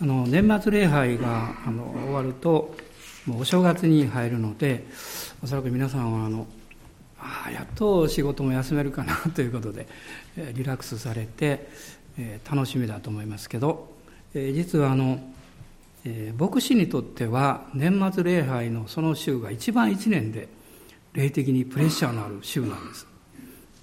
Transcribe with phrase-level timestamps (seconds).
[0.00, 2.72] あの年末礼拝があの終わると
[3.26, 4.86] もうお正月に入るので
[5.42, 6.46] おそらく皆さんはあの
[7.18, 9.88] ああやっと仕事も休めるかなということで
[10.54, 11.68] リラックスされて、
[12.16, 13.88] えー、楽しみだと思いますけど、
[14.34, 15.18] えー、実はあの、
[16.04, 20.46] えー、牧師にとっては年末礼拝のその週が一番一年で
[21.12, 23.06] 霊的にプレッシャーのある週なんです。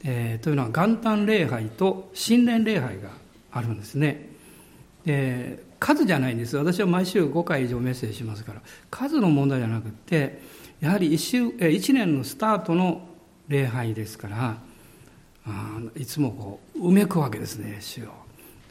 [0.06, 3.10] えー、というのは元旦礼拝と新年礼拝が
[3.52, 4.30] あるんですね。
[5.06, 6.58] で数じゃないんです。
[6.58, 8.62] 私は毎週5回以上メッセージしますから。
[8.90, 10.42] 数の問題じゃなくて
[10.80, 13.08] やはり 1, 週1年のスタートの
[13.48, 14.58] 礼拝ですから
[15.46, 18.08] あいつもこう埋めくわけですね主を。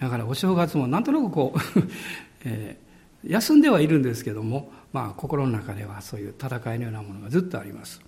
[0.00, 1.58] だからお正月もなんとなくこう、
[2.44, 8.00] えー、休んではいるんですけども、まあ、心の中ではそういう戦いのようなものがずっとあります。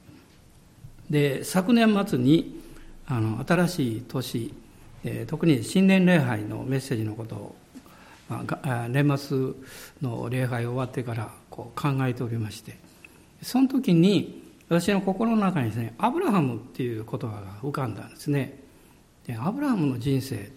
[1.09, 2.61] で昨年末に
[3.07, 4.53] あの新しい年、
[5.05, 7.57] えー、特に新年礼拝のメッセージのことを
[8.29, 9.39] まあ、年末
[10.03, 12.77] の礼拝終わってからこう考えておりまして
[13.43, 18.59] その時に私の心の中にですねアブラハムっていう言葉が浮かんだんですね。
[19.27, 20.51] でアブラハムの人生、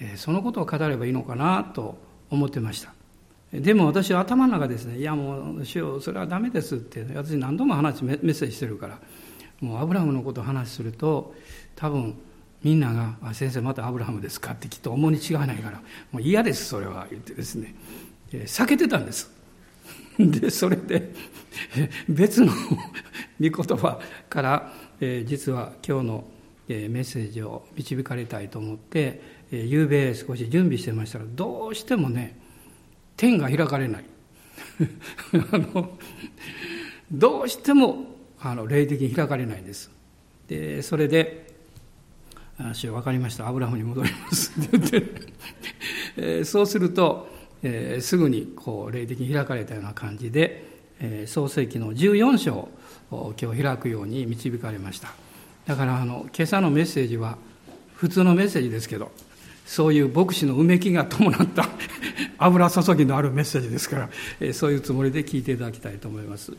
[0.00, 1.96] えそのことを語ればいいのかなと
[2.30, 2.92] 思ってました。
[3.52, 8.98] でも私は頭の中ですねいやもう主よそれはダメですって私何度も話メッセージしてるから
[9.60, 11.34] もうアブラハムのことを話すると
[11.76, 12.16] 多分
[12.64, 17.74] みんなが「先生またアブラハムですか?」ってきっと思うに違いないから「もう嫌ですそれは」言ってですね。
[18.32, 19.30] え避けてたんです。
[20.18, 21.12] でそれで
[22.08, 22.52] 別の
[23.40, 26.24] 御言葉から、え実は今日の、
[26.68, 29.20] えメッセージを導かれたいと思って、
[29.52, 32.38] え夕べ少し準備してましたらどうしてもね
[33.16, 34.04] 天が開かれない。
[35.52, 35.98] あの
[37.12, 39.90] どうしてもあの霊的に開かれないんです。
[40.48, 41.53] でそれで
[42.74, 43.48] 主分かりました。
[43.48, 44.52] アブラハムに戻ります。
[44.60, 45.02] って言って、
[46.16, 47.28] えー、そうすると、
[47.62, 50.64] えー、すぐにこう霊的に開かれたような感じで、
[51.00, 52.68] えー、創世紀の14章
[53.10, 55.12] を今日開くように導かれました。
[55.66, 57.38] だからあの今朝のメッセージは
[57.94, 59.10] 普通のメッセージですけど
[59.66, 61.68] そういう牧師のうめきが伴った
[62.38, 66.52] 油注ぎのあるメッセージですから、えー、そういうつもりで聞いていただきたいと思います、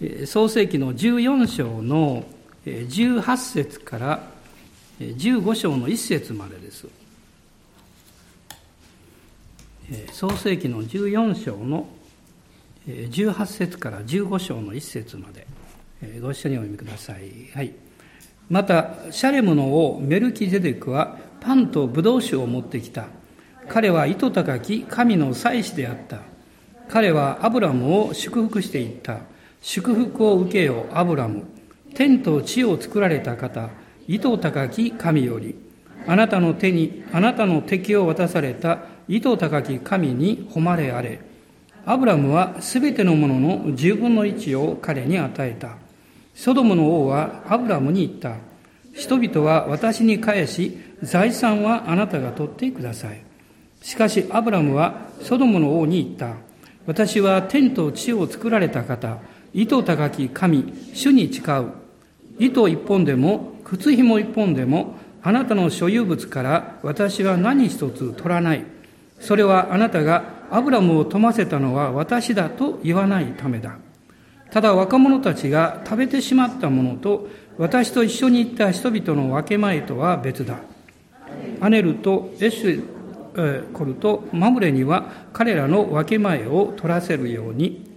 [0.00, 2.24] えー、創世紀の14章の
[2.64, 4.39] 18節から
[5.00, 6.86] 15章の1節までです。
[10.12, 11.88] 創世紀の14章の
[12.86, 15.46] 18節から15章の1節まで
[16.20, 17.50] ご一緒にお読みください。
[17.54, 17.72] はい。
[18.50, 23.06] また、シャレムの王メルキゼデクはパンとブドウ酒を持ってきた。
[23.68, 26.20] 彼は糸高き神の祭司であった。
[26.88, 29.20] 彼はアブラムを祝福していった。
[29.62, 31.44] 祝福を受けよ、アブラム。
[31.94, 33.70] 天と地を作られた方。
[34.10, 35.54] 糸高き神より、
[36.08, 41.20] あなたの手に、あなたの敵を渡された糸高き神に誉れあれ。
[41.86, 45.76] アブラムはすべてのものの十分の一を彼に与えた。
[46.34, 48.38] ソドムの王はアブラムに言った。
[48.92, 53.22] 人々は私に返し、財産はあなたが取ってください。
[53.80, 56.34] しかしアブラムはソドムの王に言った。
[56.84, 59.18] 私は天と地を作られた方、
[59.54, 61.66] 糸高き神、主に誓う。
[62.40, 68.64] 糸一本でも靴紐一本でもあなたの所有物から私は何一つ取らない。
[69.20, 73.76] それはあなたがアブラムを富ませたのは私だと言わないためだ。
[74.50, 77.28] ただ若者たちが食べてしまったものと
[77.58, 80.58] 私と一緒に行った人々の分け前とは別だ。
[81.60, 87.88] アネルとエシュコルとマムレには彼らの分け前を取らせるように、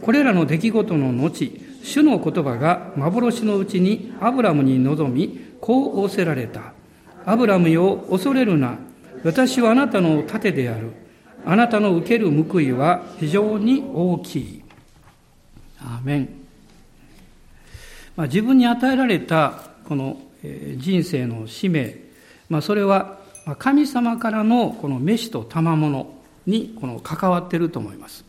[0.00, 6.72] これらの出来事の後、主の言葉が幻のうちにアブラムに臨み、こう仰せられた。
[7.24, 8.78] アブラムよ、恐れるな。
[9.24, 10.92] 私はあなたの盾である。
[11.44, 14.62] あなたの受ける報いは非常に大きい。
[15.80, 16.28] アーメン。
[18.16, 20.20] まあ、自分に与えられたこの
[20.76, 21.96] 人生の使命、
[22.48, 23.18] まあ、それは
[23.58, 26.14] 神様からのこの飯と賜物
[26.46, 28.24] にこの関わっていると思います。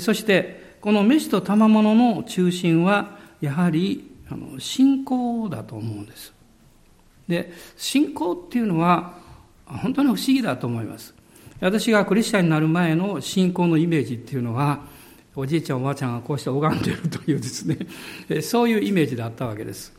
[0.00, 6.34] そしてこの飯と賜物の中心はやはりあの信仰だと思うんです。
[7.26, 9.14] で信仰っていうのは
[9.64, 11.14] 本当に不思議だと思います。
[11.58, 14.80] 私がクリスチャンになる前の信仰のイメージっていうのは
[15.34, 19.90] おじいちゃんおばあちゃんがこうして拝んでるというですねそういうイメージだったわけです。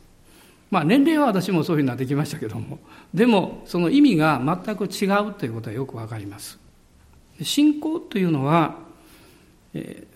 [0.70, 2.78] まあ年齢は私もそういうふうになってきましたけども
[3.12, 6.60] でもその意味が全く違うということはよくわかります。
[7.42, 8.85] 信仰というのは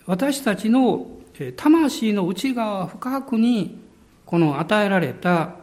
[0.05, 1.07] 私たちの
[1.55, 3.79] 魂の内側深くに
[4.25, 5.55] この与えられた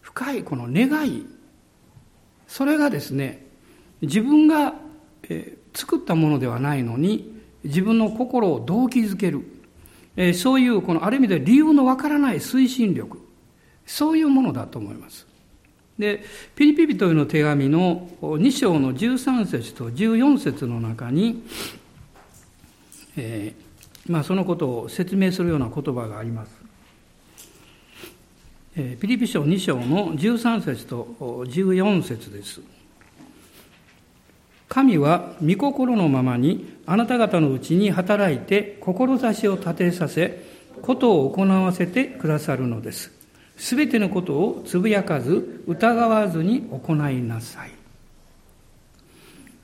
[0.00, 1.26] 深いこの願い
[2.46, 3.44] それがですね
[4.00, 4.74] 自分が、
[5.74, 7.34] 作ったものではないのに
[7.64, 9.44] 自分の心を動機づける、
[10.34, 13.20] そういうこのある意味で理由のわからない推進力
[13.84, 15.26] そういうものだと思います。
[15.98, 16.22] で
[16.54, 21.42] ピリピ人への手紙の2章の13節と14節の中に、
[23.16, 26.66] えーまあ、そのことを説明するような言葉があります
[28.76, 32.60] ピリピ書2章の13節と14節です。
[34.68, 40.44] 神は御心のままにあなた方のうちに働いて志を立てさせ、
[40.82, 43.10] ことを行わせてくださるのです。
[43.56, 47.64] すべてのことをつぶやかず、疑わずに行いなさ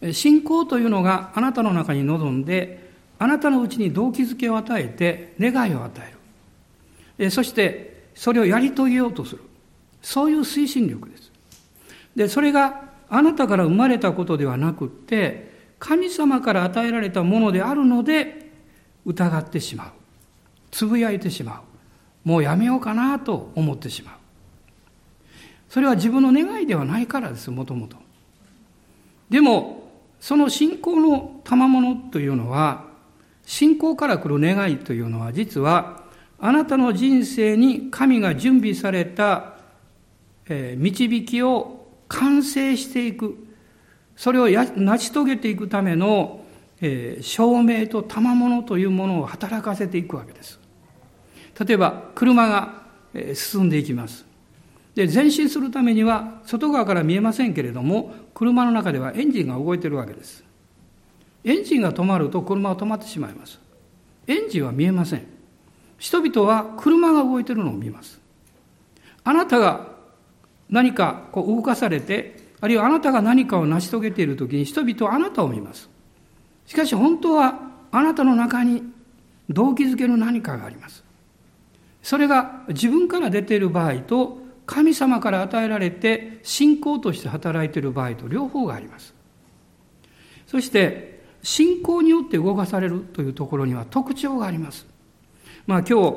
[0.01, 0.15] い。
[0.15, 2.82] 信仰というのがあなたの中に臨んで、
[3.23, 5.93] あなたのうちに動機づけを与えて、願いを与
[7.19, 7.31] える。
[7.31, 9.43] そしてそれをやり遂げようとする。
[10.03, 11.31] そういう推進力です。
[12.17, 18.51] で、それがあなたから生まれたことではなくって、神様から与えられたものであるので、
[19.07, 19.91] 疑ってしまう。
[20.73, 21.63] つぶやいてしま
[22.25, 22.29] う。
[22.29, 24.15] もうやめようかなと思ってしまう。
[25.69, 27.97] それは自分の願いではないからです、もともと。
[29.31, 32.91] でも、その信仰の賜物というのは、
[33.45, 36.03] 信仰から来る願いというのは、実は
[36.45, 39.55] あなたの人生に神が準備された、
[40.49, 43.47] え導きを完成していく、
[44.17, 46.45] それを成し遂げていくための、
[46.81, 50.59] え証明と賜物というものを働かせていくわけです。
[51.65, 52.83] 例えば、車が
[53.35, 54.27] 進んでいきます。
[54.97, 60.45] で、前進するためには、外側から見えませんけれども、車の中ではエンジンが動いているわけです。
[61.45, 63.61] エンジンが止まると車は止まってしまいます。
[64.27, 65.27] エンジンは見えません。
[65.99, 68.21] 人々は車が動いているのを見ます。
[69.25, 69.93] あなたが
[70.69, 75.91] 何かこう動かされて、あるいはあなたが何かを成し遂げているときに人々はあなたを見ます。
[76.67, 77.59] しかし本当は
[77.91, 78.83] あなたの中に
[79.49, 81.05] 動機づけの何かがあります。
[82.03, 89.15] それが自分から出ている場合と神様から与えられて信仰として働いている場合と両方があります。
[90.47, 91.12] そして
[91.43, 94.87] 信仰によって動かされるというところには特徴があります。
[95.67, 96.17] まあ、今日、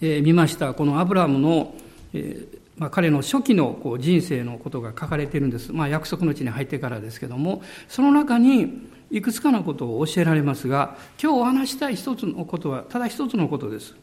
[0.00, 1.74] えー、見ましたこのアブラムの、
[2.12, 13.94] えーまあ、彼の初期のこう人生のことが書かれているんです、まあ、約束の地に入ってからですけどもその中にいくつかのことを教えられますが今日お話したい一つのことはただ一つのことです。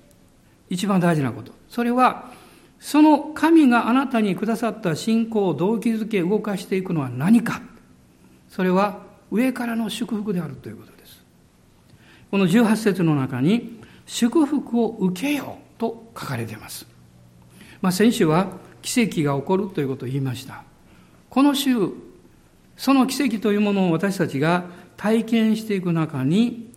[0.69, 1.53] 一番大事なこと。
[1.69, 2.31] それは
[2.79, 7.61] その神があなたにくださった信仰を動機づけ動かしていくのは何か。
[8.49, 11.23] それは上からの祝福であるということです
[12.31, 16.87] この18節の中に祝福を受けようと書かれています。
[17.81, 18.47] まあ、先週は
[18.81, 20.63] 奇跡が起こるということを言いました。
[21.29, 21.75] この週、
[22.77, 24.65] その奇跡というものを私たちが
[24.95, 26.73] 体験していく中に、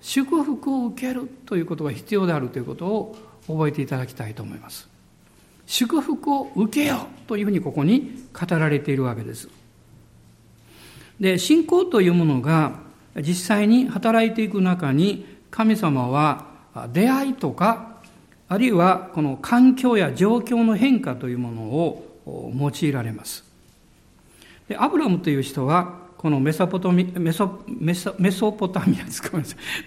[0.00, 3.16] 祝福を受けるということが必要であるということを
[3.46, 4.88] 覚えていただきたいと思います。
[5.66, 9.48] 祝福を受けようというふうにここに語られているわけです。
[11.20, 12.80] で、信仰というものが
[13.16, 16.46] 実際に働いていく中に神様は
[16.92, 17.94] 出会いとか、
[18.48, 23.44] あるいはこの環境や状況の変化というものを用いられます。
[24.68, 29.38] でアブラムという人は、このメソポトミメソメソメソポタミアですか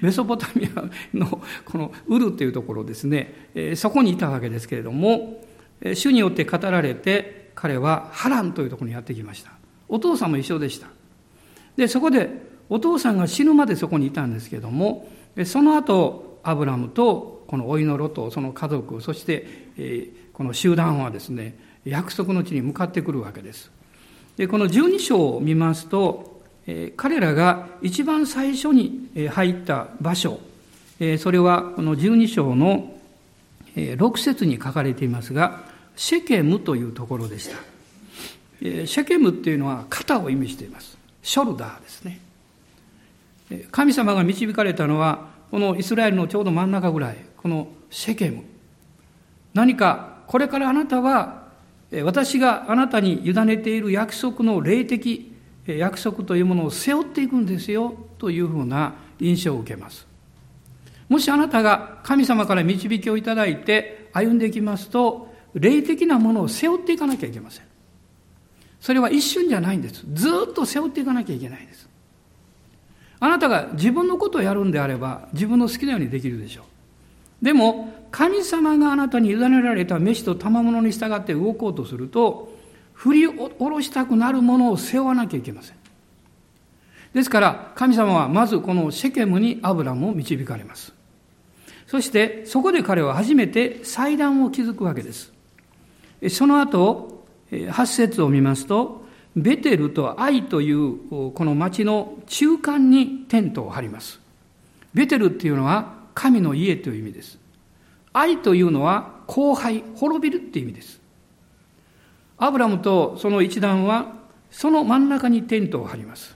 [0.01, 0.83] メソポタミア
[1.17, 5.43] のこのウルというところですね、そこにいたわけですけれども、
[5.95, 9.51] 主によって語られて、彼はハランというところにやってきました。
[9.89, 10.87] お父さんも一緒でした。
[11.77, 12.29] で、そこで
[12.69, 15.09] お父さんが死ぬまでそこにいたんですけども、
[15.45, 19.47] その後、アブラムとこの老いのロとその家族そして、
[20.33, 23.71] この集団はですね約束の地に向かってくるわけです。
[24.37, 26.41] でこの12章を見ますと、
[26.95, 30.39] 彼らが一番最初に入った場所、
[31.19, 32.93] それはこの12章の
[33.75, 35.63] 6節に書かれていますが
[35.95, 37.57] シェケムというところでした。
[38.61, 40.96] シェケムっていうのは肩を意味しています。
[41.27, 42.21] ショルダーですね
[43.71, 48.43] 神様が導かれたのはこのイスラエルのちょうど真ん中ぐらい、このシェケム。
[49.53, 51.47] 何か、これからあなたは、
[52.03, 55.33] 私があなたに委ねている約束の霊的
[55.65, 60.05] 約束というものを背負っていくんですよ、というふうな印象を受けます。
[61.07, 67.66] もしあなたが神様から導きをいただいて歩んでいきますと、霊的なものを背負っていかなきゃいけません。
[68.87, 70.05] それは一瞬じゃないんです。
[70.13, 71.89] ずっと背負っていかなきゃいけないんです。
[73.19, 76.61] あなたが自分のことをやるんであれば、自分の好きなようにできるでしょ
[77.41, 77.43] う。
[77.43, 82.55] でも、神様があなたに委ねられた飯と賜物に従って動こうとすると、
[82.93, 85.75] 振り下ろしたくなるものを背負わなきゃいけません。
[87.13, 90.93] ですから神様はまずこのシェケムにアブラムを導かれます。
[91.87, 95.33] そしてそこで彼は初めて祭壇を築くわけです。
[96.29, 97.16] その後、
[97.51, 104.19] 8節を見ますと、ベテルとアイというこの町の中間にテントを張ります。
[104.93, 107.37] ベテルっていうのは神の家という意味です。
[108.13, 110.99] 愛というのは荒廃、滅びるっていう意味です。
[112.39, 114.13] アブラムとその一団は
[114.49, 116.35] その真ん中にテントを張ります。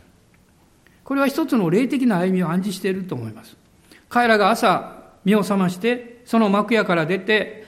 [1.03, 3.58] これは一つの霊的な歩みを暗示していると思います。
[4.10, 7.65] 彼らが朝目を覚まして、その幕屋から出て、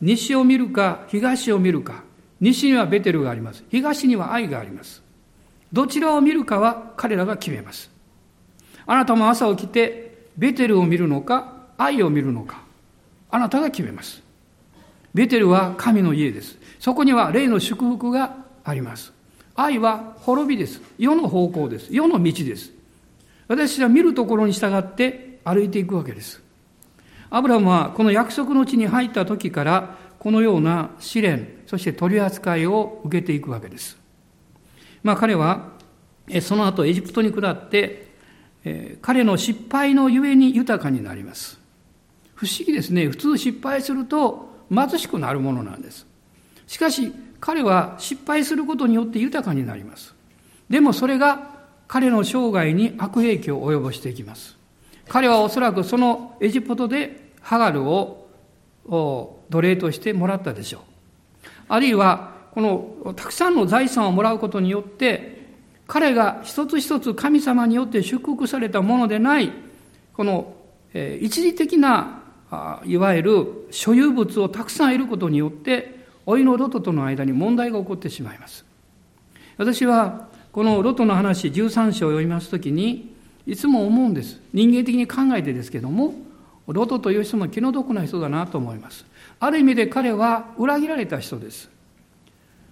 [0.00, 2.04] 西を見るか東を見るか、
[2.40, 3.64] 西にはベテルがあります。
[3.70, 5.02] 東には愛があります。
[5.72, 7.90] どちらを見るかは彼らが決めます。
[8.86, 12.62] あなたも朝起きて、ベテルを見るのか、愛を見るのか、
[13.30, 14.22] あなたが決めます。
[15.14, 16.56] ベテルは神の家です。
[16.78, 19.12] そこには霊の祝福があります。
[19.56, 20.80] 愛は滅びです。
[20.98, 21.88] 世の方向です。
[21.90, 22.70] 世の道です。
[23.48, 26.40] 私は見るところに従って歩いていくわけです。
[27.30, 33.98] アブラムはこの約束の地に入った時からこのような試練、そして取り扱いを受けていくわけです。
[35.02, 35.70] まあ彼は
[36.42, 38.08] その後エジプトに下って、
[39.00, 41.58] 彼の失敗のゆえに豊かになります。
[42.34, 43.08] 不思議ですね。
[43.08, 46.06] 普通失敗すると貧しくなるものなんです。
[46.66, 50.14] しかし彼は失敗することによって豊かになります。
[50.68, 51.56] でもそれが
[51.86, 54.58] 彼の生涯に悪影響を及ぼしていきます。
[55.08, 58.17] 彼はおそらくそのエジプトでハガルを
[58.88, 60.80] 奴隷としてもらったでしょう。
[61.68, 65.38] あるいは、このたくさんの財産をもらうことによって、
[65.86, 69.52] 彼が一つ一つ神様によって祝福されたものでない、
[70.14, 70.54] この、
[70.94, 72.22] え一時的な
[72.84, 78.64] いわゆる所有物をたくさん得ることによって、老いのロトとの間に問題が起こってしまいます。
[79.56, 83.14] 私は、このロトの話、13章を読みますときに、
[83.46, 84.40] いつも思うんです。
[84.52, 86.14] 人間的に考えてですけども、
[86.72, 89.04] ロトという人も気の毒な人だなと思います。
[89.40, 91.70] ある意味で彼は裏切られた人です。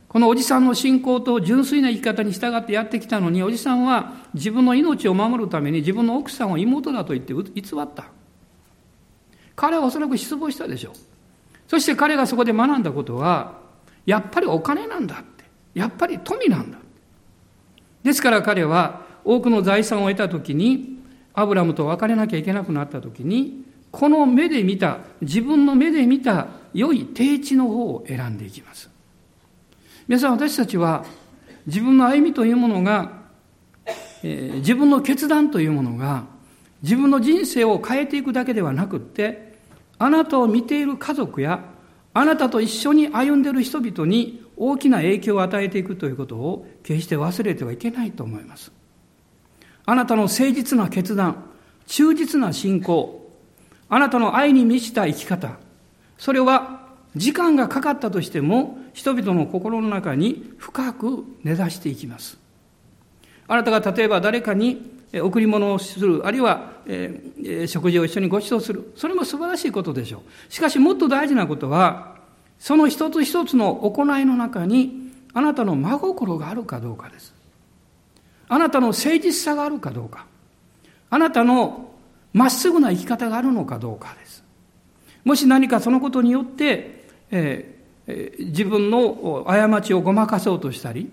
[0.09, 8.07] このおじさんの信仰と純粋な生き方に従ってやってきたのに、おじさんは自分の命を守るために自分の奥さんを妹だと言って偽った。
[9.55, 10.95] 彼はおそらく失望したでしょう。
[11.69, 13.59] そして彼がそこで学んだことは、
[14.05, 15.45] やっぱりお金なんだって。
[15.75, 16.79] やっぱり富なんだ。
[18.03, 21.01] ですから彼は多くの財産を得た時に、
[21.35, 28.91] アブラムと別れなきゃいけなくなった時に、この目で見た、自分の目で見た良い定地の方を選んでいきます。
[30.09, 31.05] 皆さん私たちは
[31.67, 33.25] 自分の歩みというものが、
[34.23, 36.27] えー、自分の決断というものが
[36.83, 39.59] 自分の人生を変えていくだけではなくって
[39.99, 41.65] あなたを見ている家族や
[42.15, 48.71] あなたと一緒に歩んでいる人々に大きな影響を与えていくということを決して忘れてはいけないと思います。
[49.85, 51.51] あなたの誠実な決断、
[51.87, 53.26] 忠実な信仰、
[53.89, 55.57] あなたの愛に満ちた生き方、
[56.19, 56.81] それは
[57.15, 62.39] 時間がかかったとしても人々の心の中に深く根ざしていきます。
[63.49, 68.93] あなたが例えば誰かに贈り物をする、あるいは、え、食事を一緒にご馳走する。
[68.97, 70.53] それも素晴らしいことでしょう。
[70.53, 72.17] しかしもっと大事なことは、
[72.59, 77.35] その一つ一つの行いの中に、あなたの真心があるかどうかです。
[78.49, 80.27] あなたの誠実さがあるかどうか。
[81.09, 81.91] あなたの
[82.37, 84.45] まっすぐな生き方があるのかどうかです。
[85.25, 91.11] もし何かそのことによって、えー、自分の過ちをごまかそうとしたり、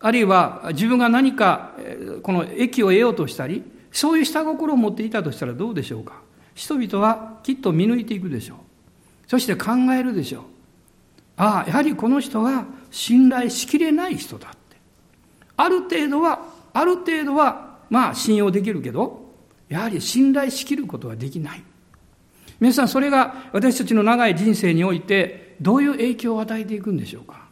[0.00, 1.76] あるいは自分が何か
[2.24, 6.20] この益を得ようとしたり、そういう下心を持っていたとしたらどうでしょうか？
[6.56, 8.58] 人々はきっと見抜いていくでしょう。
[9.28, 10.42] そして考えるでしょう。
[11.36, 14.58] ああ、やはりこの人は信頼しきれない人だって。
[15.56, 16.40] ある程度は、
[16.72, 19.21] ある程度は、まあ信用できるけど、
[19.72, 21.64] やはり信頼しきることはできない。
[22.60, 27.46] 皆さん、それが私たちの長い人生において、どういう影響を与えていくんでしょうか。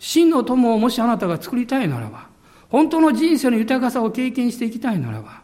[0.00, 2.26] 真の友をもしあなたが作りたいならば、
[2.68, 5.42] 本当の人生の豊かさを経験していきたいならば、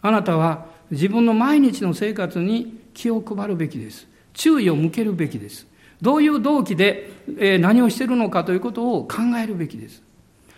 [0.00, 4.08] あなたは自分の毎日の生活に気を配るべきです。
[4.34, 5.68] 注意を向けるべきです。
[6.00, 7.12] どういう動機で
[7.60, 10.02] 何をしているのかということを考えるべきです。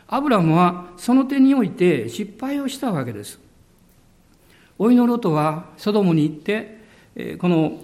[0.09, 3.44] アブラムはその点において失敗をしたわけです。
[4.78, 6.78] おいのロトはソドムに行って、
[7.38, 7.81] この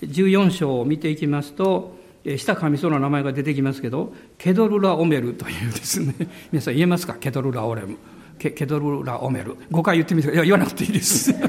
[0.00, 1.96] 14章を見ていきますと、
[2.36, 6.14] 下神その名前が出てきますけど、ケドルラオメルというですね、
[6.52, 7.14] 皆さん言えますか？
[7.14, 7.96] ケドルラオレム。
[8.38, 9.56] ケドルラオメル。
[9.70, 11.34] 5回言ってみていや、言わなくていいです。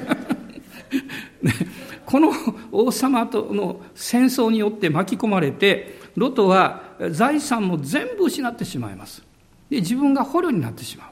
[2.05, 2.31] この
[2.71, 9.23] 王様との戦争によって巻き込まれて、ロトは財産も全部失ってしまいます。
[9.69, 11.09] で自分が捕虜になってしま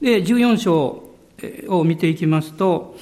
[0.00, 1.13] うで、14章
[1.68, 2.96] を見ていきますと、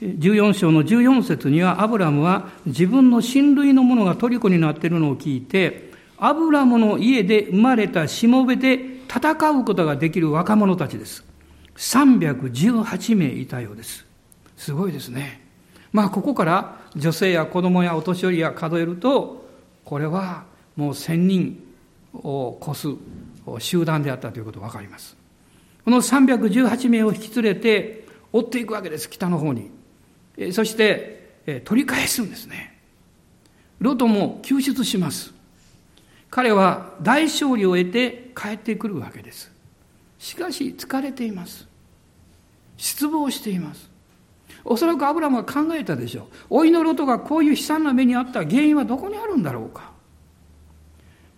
[0.00, 11.24] 14章の14節には、アブラムは自分の親類の者が虜になっているのを聞いて、アブラムの家で生まれたしもべで戦うことができる若者たちです。
[11.76, 14.06] 318名いたようです。
[14.56, 15.40] すごいですね。
[15.92, 19.48] まあ、ここから女性や子供やお年寄りや数えると、
[19.84, 20.44] これは
[20.76, 21.64] もう1000人
[22.14, 22.88] を超す
[23.58, 25.16] 集団であったということが分かります。
[25.84, 29.70] この318名を引き連れて追っていくわけです、北の方に。
[30.52, 32.78] そして、取り返すんですね。
[33.80, 35.34] ロトも救出します。
[36.30, 39.52] 彼は大勝利を得て帰ってくるわけです。
[40.18, 41.66] しかし疲れています。
[42.76, 43.90] 失望しています。
[44.64, 46.58] おそらくアブラムは考えたでしょう。
[46.58, 49.90] 老いのロトがこういう悲惨な目にあった原因はどこにあるんだろうか。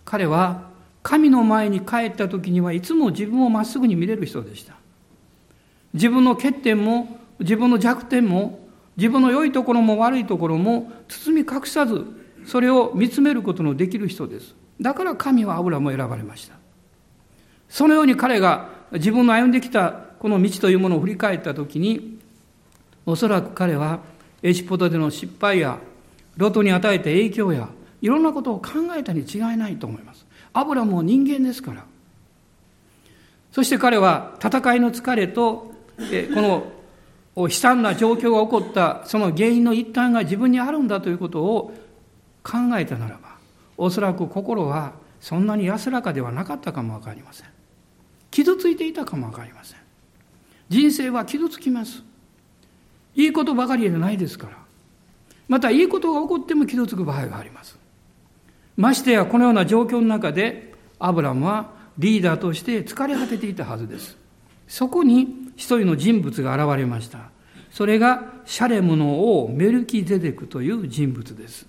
[0.05, 0.69] 彼は
[1.05, 4.73] 神の前に帰った時にはいつも自分をまっすぐに見れる人でした。
[5.93, 12.07] 自分の欠点も自分の弱点も自分の良いところも悪いところも包み隠さず
[12.47, 14.55] それを見つめることのできる人です。
[14.81, 16.55] だから神はアブラムを選ばれました。
[17.69, 22.17] そのように彼が自分の歩んできたこの道というものを振り返った時に
[23.05, 23.99] おそらく彼は
[24.41, 25.77] エジプトでの失敗や
[26.35, 27.69] ロトに与えた影響や
[28.01, 30.14] いろんなことを考えたに違いないと思います。
[30.55, 31.85] アブラムも人間ですから。
[33.51, 35.73] そして彼は戦いの疲れと、
[36.33, 36.71] この
[37.35, 41.73] 悲惨な状況が起こったその原因の一端が自分にあるんだということを
[42.41, 43.35] 考えたならば、
[43.77, 47.47] おそらく心はそんなに安らかではなかったかもわかりません。
[48.31, 49.79] 傷ついていたかもわかりません。
[50.69, 52.01] 人生は傷つきます。
[53.13, 54.57] いいことばかりじゃないですから。
[55.49, 57.77] またいいことが起こっても傷つく場合があります。
[58.77, 64.17] ましてやこのような状況の中でアブラムはリーダーとして疲れ果てていたはずです。
[64.67, 67.29] そこに一人の人物が現れました。
[67.71, 71.67] それがシャレムの王メルキゼデクという人物です。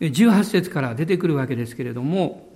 [0.00, 2.48] 18節から出てくるわけですけれども、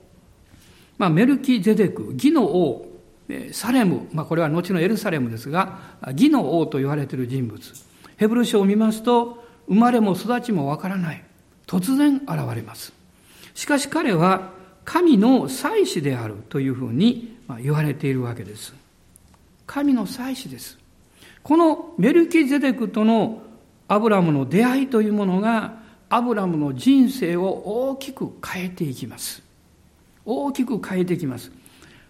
[0.99, 2.87] まあ、メルキゼデク、義の王、
[3.53, 7.61] サレム、まあ、これは後のエルサレムですが、義の王と言われている人物。
[8.17, 11.26] ヘブル書を見ますと、生まれも育ちもわからない。
[11.67, 12.93] 突然現れます。
[13.55, 14.51] しかし彼は
[14.85, 18.75] 神の祭司であるというふうに言われているわけです。
[19.67, 20.79] 神の祭司です。
[21.43, 23.43] このメルキゼデクとの
[23.89, 29.43] アブラムの出会いというものがアブラムの人生を大きく変えていきます。
[30.25, 31.51] 大きく変えていきます。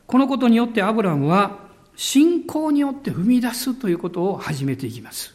[0.06, 1.58] このことによってアブラムは
[1.96, 5.34] 信仰によって踏み出すということを始めていきます。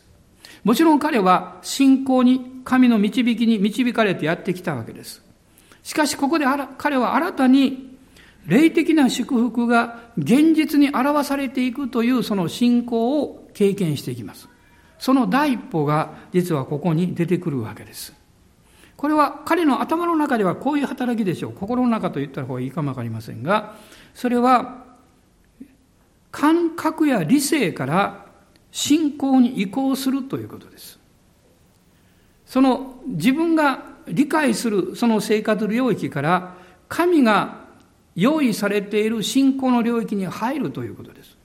[0.64, 5.24] もちろん彼は信仰に、神の導きに導かれてやってきたわけです。
[5.84, 6.45] しかしここで
[6.78, 7.97] 彼は新たに
[8.45, 14.47] 霊的な祝福が現実に表されていくというその信仰を経験していきます。
[15.00, 18.13] その第一歩が実はここに出てくるわけです。
[18.95, 21.54] これは彼の頭の中ではこういう働きでしょう。
[21.54, 23.76] 心の中と言った方がいいかもわかりませんが、
[24.13, 24.86] それは
[26.30, 28.26] 感覚や理性から
[28.71, 31.01] 信仰に移行するということです。
[32.52, 36.54] その自分が理解するその生活領域から
[36.90, 37.62] 神が
[38.14, 41.38] 用意されている信仰の領域に入るということです。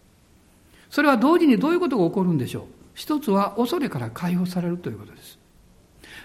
[0.90, 2.64] それは同時にどういうことが起こるんでしょう？
[2.94, 5.38] 一つは恐れから解放されるということです。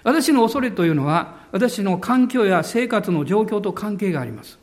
[0.04, 4.58] 私の恐れというのは私の環境や生活の状況と関係があります。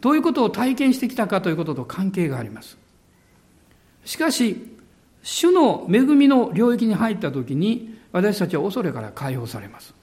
[0.00, 2.78] どういうことを体験してきたかということと関係があります。
[4.06, 4.66] しかし、
[5.22, 9.94] 主の恵みの領域に入った時に私たちは恐れから解放されます。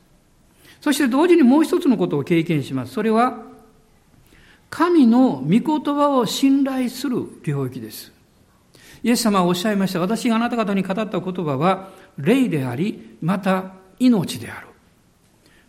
[0.81, 2.93] そして同時にもう一つのことを経験します。
[2.93, 3.43] それは
[4.69, 8.11] 神の御言葉を信頼する領域です。
[9.03, 9.99] イエス様はおっしゃいました。
[9.99, 14.67] 私があなた方に語った言葉は霊であり、また命である。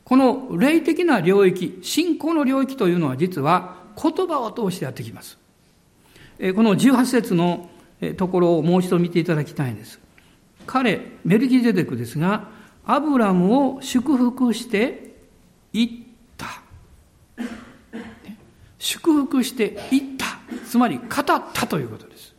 [0.05, 5.38] この霊的な領域、信仰の領域というのは実は言葉を通してやってきます。
[6.38, 7.68] この18節の
[8.16, 10.00] ところをもう一度見ていただきたいんです。
[10.71, 12.49] 彼、メルキゼデクですが、
[12.87, 15.17] アブラムを祝福して
[15.73, 15.91] 言っ
[16.37, 16.47] た。
[18.79, 20.27] 祝福して言った。
[20.65, 21.07] つまり語っ
[21.53, 22.37] たということです。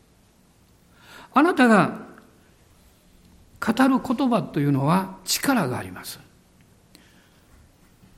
[1.33, 2.07] あなたが
[3.59, 6.17] 語る言葉というのは力があります。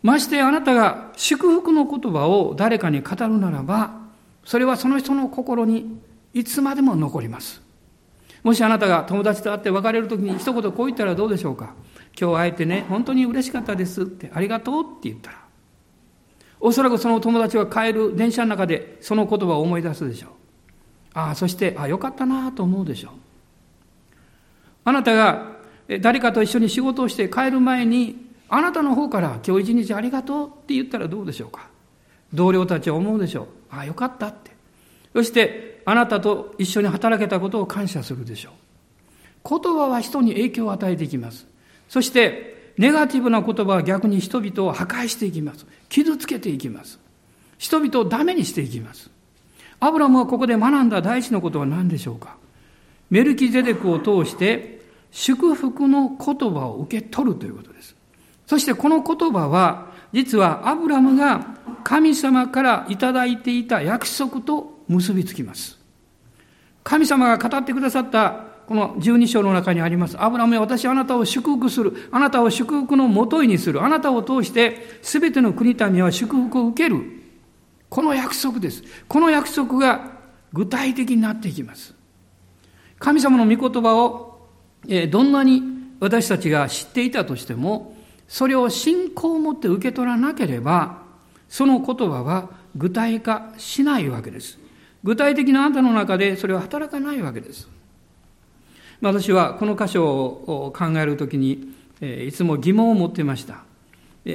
[0.04, 4.00] ましてあなたが祝福の言葉を誰かに語るならば、
[4.46, 6.00] それはその人の心に
[6.36, 7.63] いつまでも残ります。
[8.44, 11.74] もしあなたが友達と会って別れる時に一言こう言ったらどうでしょうか？
[12.20, 15.38] 今日会えてね、本当に嬉しかったですって、ありがとうって言ったら。
[16.60, 20.32] おそらくその友達は帰る電車の中でその言葉を思い出すでしょう。
[21.14, 23.12] ああ、そして、ああ、よかったなと思うでしょう。
[24.86, 25.54] あなたが
[26.02, 31.68] 誰かと一緒に仕事をして帰る前に、あなたの方から今日一日ありがとうって言ったらどうでしょうか？
[32.34, 33.48] 同僚たちは思うでしょう。
[33.70, 34.53] ああ、よかったって。
[35.14, 39.60] そして、あなたと一緒に働けたことを感謝するでしょう。
[39.62, 41.46] 言葉は人に影響を与えていきます。
[41.90, 45.66] そして、ネガティブな言葉は逆に人々を破壊していきます。
[45.90, 47.00] 傷つけていきます。
[47.60, 49.12] 人々をダメにしていきます。
[49.80, 52.38] アブラムはここで学んだ第一のことは何でしょうか？
[53.10, 56.18] メルキゼデクを通して祝福の言
[56.52, 57.96] 葉を受け取るということです。
[58.48, 61.46] そしてこの言葉は実はアブラムが
[61.84, 65.80] 神様からいただいていた約束と結びつきます。
[66.84, 70.22] 神様が語ってくださったこの十二章の中にあります。
[70.22, 72.10] アブラムは私はあなたを祝福する。
[72.12, 73.84] あなたを祝福のもといにする。
[73.84, 77.02] あなたを通して全ての国民は祝福を受ける。
[77.90, 78.84] この約束です。
[79.08, 80.14] この約束が
[80.54, 81.94] 具体的になっていきます。
[83.00, 84.48] 神様の御言葉を
[85.12, 85.62] どんなに
[86.00, 87.96] 私たちが知っていたとしても、
[88.28, 91.04] それを信仰を持って受け取らなければ、
[91.50, 94.63] その言葉は具体化しないわけです。
[95.04, 97.68] 具体的なあなたの中でそれは働かないわけです。
[99.02, 103.64] 私はこの箇所を考えるときに、いつも疑問を持っていました。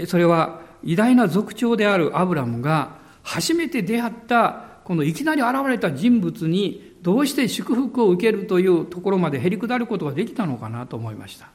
[0.07, 11.49] それは偉大な族長であるアブラムが初めて出会ったこのいきなり現れた人物にどうして祝福を受けるというところまでへりくだることができたのかなと思いました。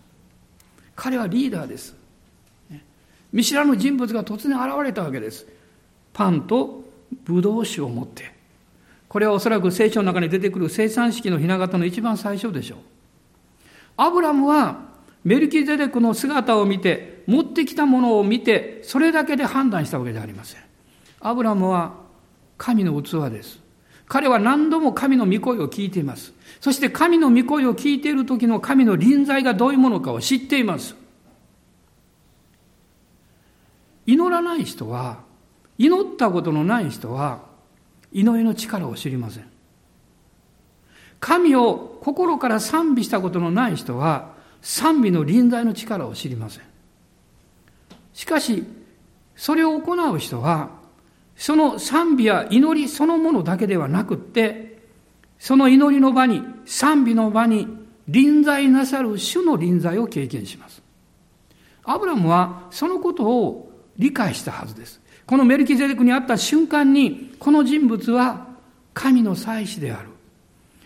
[0.96, 1.96] 彼はリーダーです。
[3.32, 5.46] 見知らぬ人物が突然現れたわけです。
[6.14, 6.84] パンと
[7.24, 8.33] ブドウ酒を持って。
[9.14, 12.80] これはおそらく聖書の中に出てくる生産式の雛形の一番最初でしょう。
[13.96, 14.90] アブラムは
[15.24, 20.62] メルキゼデクの姿を見て、持ってきたものを見て、それだけで判断したわけではありません。
[21.20, 21.94] アブラムは
[22.58, 23.60] 神の器です。
[24.08, 26.34] 彼は何度も神の御声を聞いています。
[26.60, 30.96] そして神の御声を聞いている時の神の臨在がどういうものかを知っています。
[34.08, 35.20] 祈らない人は、
[35.78, 37.53] 祈ったことのない人は、
[38.14, 39.50] 祈りの力を知りません。
[41.20, 46.64] 神を心から賛美したことのない人は、賛美の臨在の力を知りません。
[48.14, 48.64] しかし、
[49.36, 50.70] それを行う人は、
[51.36, 54.80] その賛美や祈りそのものだけではなくって、
[55.40, 57.68] その祈りの場に、賛美の場に、
[58.08, 60.84] 臨在なさる主の臨在を経験します。
[61.84, 65.02] アブラムはそのことを理解したはずです。
[65.26, 68.48] このメルキゼデクに会った瞬間に、この人物は
[68.94, 70.10] 神の祭司である。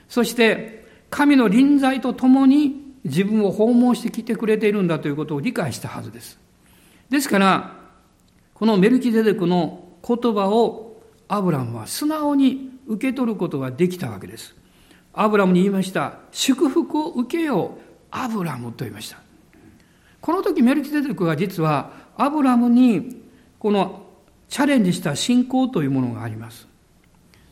[0.07, 6.39] そして、神の臨在とともに自分を訪問してきてくれているんだということを理解したはずです。
[7.09, 7.75] ですから、
[8.53, 14.55] このメルキゼデクの言葉をアブラムは素直に受け取ることができたわけです。
[15.13, 16.19] アブラムに言いました。
[16.31, 17.81] 祝福を受けよう。
[18.11, 19.17] アブラムと言いました。
[20.21, 23.21] この時メルキゼデクは実はアブラムに
[23.59, 24.06] この
[24.49, 26.67] チャレンジした信仰というものがあります。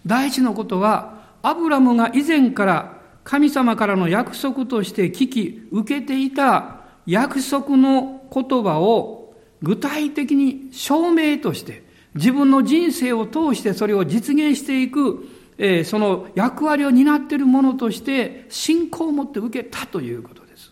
[0.05, 15.27] 第一のことは、アブラムが以前から神様からの約束として聞き、受けていた約束の言葉を具体的に証明として自分の人生を通してそれを実現していく、
[15.58, 20.71] えー、その役割を担っているものとして信仰を持って受けたということです。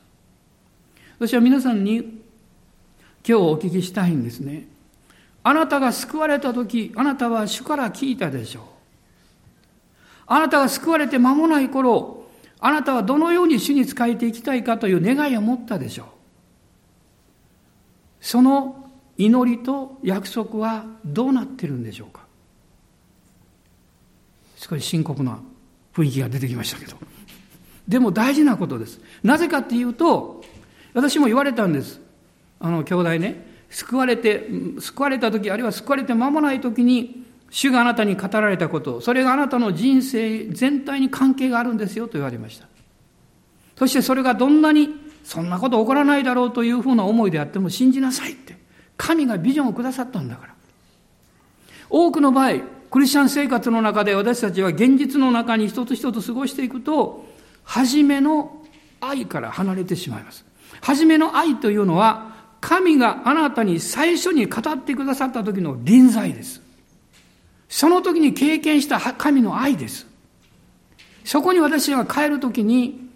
[1.20, 2.22] 私は皆さんに今
[3.24, 4.68] 日お聞きしたいんですね。
[5.44, 8.64] あなたが救われた時、あなたは主から聞いたでしょう。
[10.26, 12.24] あなたが救われて間もない頃、
[12.60, 16.08] あなたはどのように主に仕えていきたいかという願いを持ったでしょう。
[18.22, 22.22] その祈りと約束はどうなってるんでしょうか。
[24.56, 25.40] 少し深刻な
[25.94, 26.96] 雰囲気が出てきましたけど。
[27.86, 29.02] でも大事なことです。
[29.24, 30.42] なぜかっていうと
[30.94, 32.00] 私も言われたんです。
[32.62, 33.53] あの兄弟ね。
[33.74, 34.48] 救われて
[34.80, 42.68] 救われた時あるいは救われて間もない時に主があなたに語られたことそれがあなたの人生全体に関係があるんですよと言われました
[43.78, 44.90] そしてそれがどんなに
[45.24, 48.58] そんなこと起こらないだろうというふうな思いであっても信じなさいって
[48.98, 50.54] 神がビジョンをくださったんだから。
[51.90, 52.60] 多くの場合、
[52.90, 57.26] クリスチャン生活の中で私たちは現実の中に一つ一つ過ごしていくと、
[57.64, 58.64] 初めの
[59.00, 60.46] 愛から離れてしまいます。
[60.82, 62.33] 初めの愛というのは、
[62.64, 66.62] 神があなたに最初に語ってくださった時の臨在です。
[67.68, 70.08] その時に経験した神の愛です。
[71.26, 73.10] そこに私は帰る時に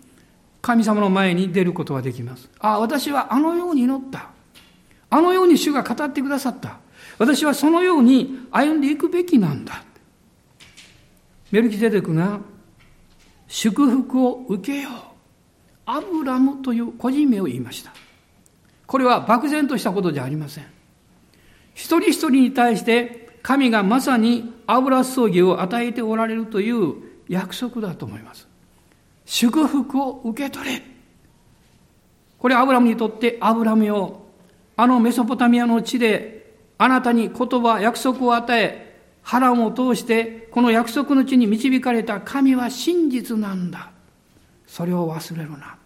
[0.62, 2.50] 神様の前に出ることができます。
[2.60, 4.32] ああ、私はあのように祈った。
[5.10, 6.80] あのように主が語ってくださった。
[7.18, 9.82] 私はそのように歩んでいくべきなんだ。
[11.52, 12.42] メルキゼデクが
[13.48, 14.92] 祝福を受けよう。
[15.86, 17.94] アブラムという個人名を言いました。
[18.88, 20.66] これは漠然としたことじゃありません。
[21.76, 26.96] 一人一人に対して神がまさに油葬儀を与えておられるという
[27.30, 28.48] 約束だと思います。
[29.26, 30.82] 祝福を受け取れ。
[32.40, 34.22] これアブラムにとってアブラムよ、
[34.76, 43.92] あのメソポタミアの地であなたに言葉、約束を与え、波乱を通してこの約束の地に導かれた神は真実なんだ。
[44.66, 45.78] それを忘れるな。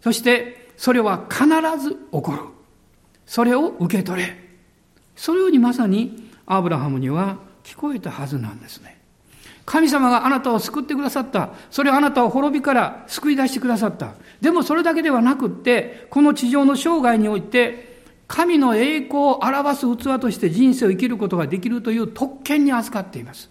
[0.00, 1.46] そしてそれは必
[1.82, 2.38] ず起こる。
[3.26, 4.36] それを受け取れ。
[5.16, 9.00] そのようにまさにアブラハムには聞こえたはずなんですね。
[9.64, 11.50] 神様があなたを救ってくださった。
[11.70, 14.14] それはあなたを滅びから救い出してくださった。
[14.40, 17.94] でもそれだけではなくって、この地上の生涯において、
[18.26, 23.50] 神の栄光を表す器として人生を生きることができるという特権に預かっています。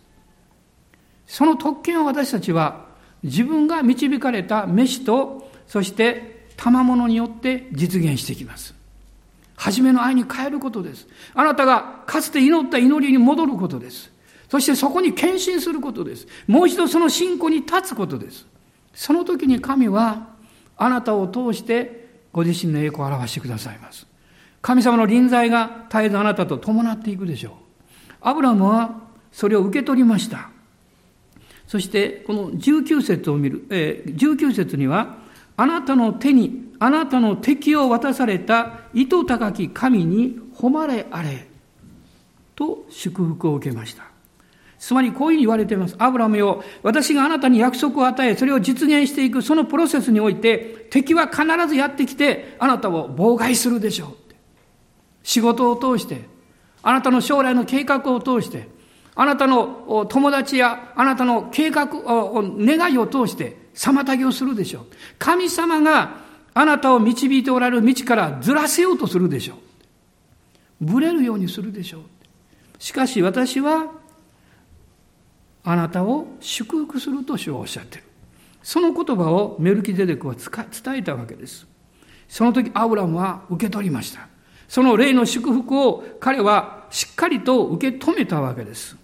[1.26, 2.86] その特権を私たちは
[3.24, 8.74] 自分が導かれた飯と、そして賜物によって実現してきます。
[9.56, 11.08] 初めの愛に変えることです。
[11.34, 14.12] あなたがかつて祈った祈りに戻ることです。
[14.50, 16.28] そしてそこに献身することです。
[16.48, 18.46] もう一度その信仰に立つことです。
[18.94, 20.28] その時に神は
[20.78, 24.06] あなたを通してご自身の栄光を表してくださいます。
[24.62, 27.54] 神様の臨在が絶えずあなたと伴っていくでしょう。
[28.22, 30.50] アブラムはそれを受け取りました。
[31.68, 35.18] そしてこの19節を見る、えー、19節には、
[35.56, 41.48] あなたの手にあなたの敵を渡された糸高き神に誉れあれ
[42.56, 44.04] と祝福を受けました。
[44.80, 45.96] つまりこういうふうに言われています。
[45.98, 54.34] アブラムよ、私があなたに約束を与え、それを実現していくそのプロセスにおいて、敵は必ずやってきて、あなたを妨害するでしょう。
[55.24, 56.28] 仕事を通して、
[56.82, 58.68] あなたの将来の計画を通して、
[59.16, 64.86] あなたの友達やあなたの計画、願いを通して妨げをするでしょう。
[65.20, 66.18] 神様が
[66.54, 69.56] あなたを導いておられる道からずらせようとするでしょ
[70.82, 70.86] う。
[70.86, 72.02] ぶれるようにするでしょう。
[72.80, 73.92] しかし私は
[75.64, 78.04] あなたを祝福すると主はおっしゃっている。
[78.62, 81.66] その言葉をメルキゼデクは伝えたわけです。
[82.28, 84.28] その時アブラムは受け取りました。
[84.68, 88.96] その霊の祝福を彼はしっかりと受け止めたわけです。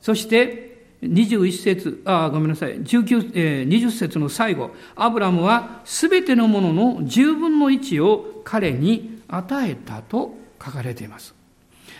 [0.00, 11.34] そして、21節、あ、ごめんなさい、19、えー、20節の最後、アブラムはすべてのものの10分の1を彼に与えたと書かれています。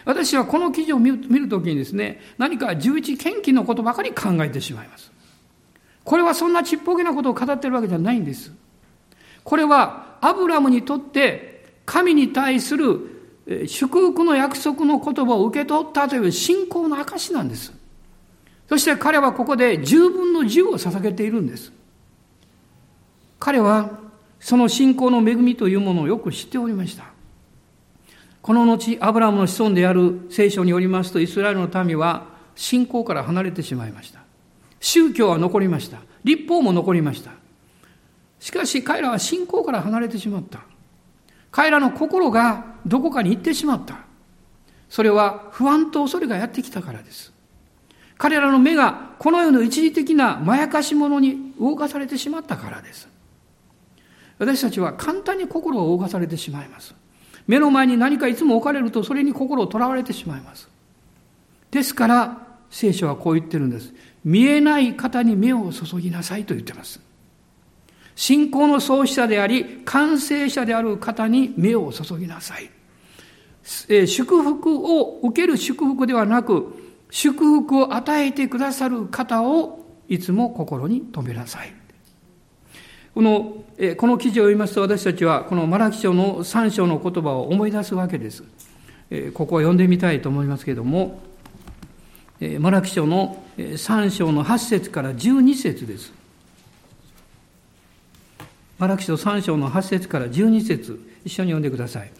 [0.04, 5.12] 私はこの記事を見るときにですね、何か十一献金のことばかり考えてしまいます。
[6.04, 8.52] これはそんなちっぽけなことを語ってるわけじゃないんです。
[9.42, 13.14] これはアブラムにとって神に対する
[13.66, 17.72] 祝福の約束の言葉を受け取ったという信仰の証なんです。
[18.68, 21.72] そして彼はここで十分の十を捧げているんです。
[23.38, 23.98] 彼は
[24.40, 27.04] その信仰の恵みというものをよく知っておりました。
[28.42, 34.20] この後、アブラムの子孫である聖書によりますと、イスラエルの民は信仰から離れてしまいました。
[34.80, 35.98] 宗教は残りました。
[36.24, 37.32] 立法も残りました。
[38.40, 40.60] しかし彼らは信仰から離れてしまった。
[41.50, 44.00] 彼らの心がどこかに行ってしまった。
[44.90, 47.33] それは不安と恐れがやってきたからです。
[48.24, 53.06] 彼らの目がこの世の一時的なまやかし者に動かされてしまったからです。
[54.38, 56.94] 私たちは簡単に心を動かされてしまいます。
[57.46, 60.70] 目の前に何かいつも置かれるとそれに心をとらわれてしまいます。
[61.70, 62.38] ですから
[62.70, 63.92] 聖書はこう言ってるんです。
[64.24, 67.00] 見えない方に目を注ぎなさいと言ってます。
[68.16, 72.70] 信仰の創始者であり、完成者である方に目を注ぎなさい。
[74.06, 81.72] 祝福を受ける祝福ではなく、祝福を与えてくださる方をいつも心に留めなさい。
[83.14, 88.42] この、えこの記事を読みますと私たちはこのマラキ書の3章の言葉を思い出すわけです。
[89.10, 91.20] えここを読んでみたいと思いますけれども、
[92.40, 96.12] えマラキ書の3章の8節から12節です。
[98.78, 102.10] マラキ書3章の8節から12節一緒に読んでください。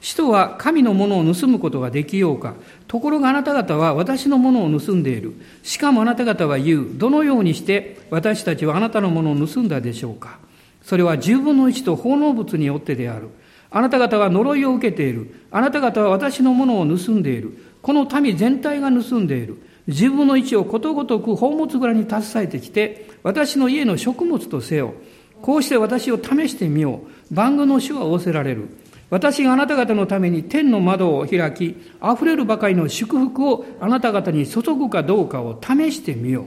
[0.00, 2.54] 使徒は神のものを盗むことができようか。
[2.88, 5.34] ところがあなた方は私のものを盗んでいる。
[5.62, 6.88] しかもあなた方は言う。
[6.94, 10.38] どのようにして私たちはあなたのものを盗んだでしょうか。
[10.82, 13.28] それは十分の一と奉納物によってである。
[13.70, 15.34] あなた方は呪いを受けている。
[15.50, 17.56] あなた方は私のものを盗んでいる。
[17.82, 19.58] この民全体が盗んでいる。
[19.86, 24.94] 十分の一をことごとく宝物蔵に携えてきて、私の家の食物とせよ。
[25.42, 27.34] こうして私を試してみよう。
[27.34, 28.68] 万軍の主は仰せられる。
[29.10, 36.44] 私があなた方のために天の窓を開き、溢れるばかりの祝福をあなた方に注ぐかどうかを試してみよう。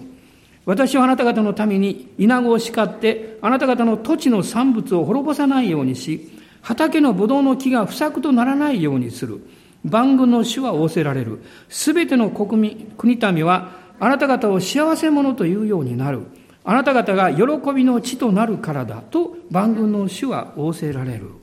[0.65, 9.45] 私はあなた方のために稲子を叱って、あなた方の土地の産物を滅ぼさないようにし、畑のブドウの木が不作とならないようにする。
[9.83, 11.43] 万軍の主は仰せられる。
[11.67, 16.21] すべての国民、国民は、あなた方を幸せ者というようになる。
[16.63, 21.42] あなた方が喜びの地となるからだと万軍の主は仰せられる。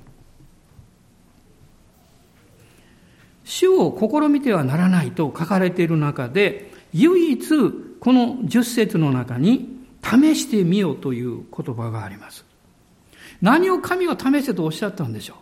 [3.51, 7.49] 主を試みてはならないと書かれている中で、唯一
[7.99, 12.45] この十節の中に試してみようという言葉があります。
[13.43, 15.37] 何を神は試せとおっしゃったんでしょう？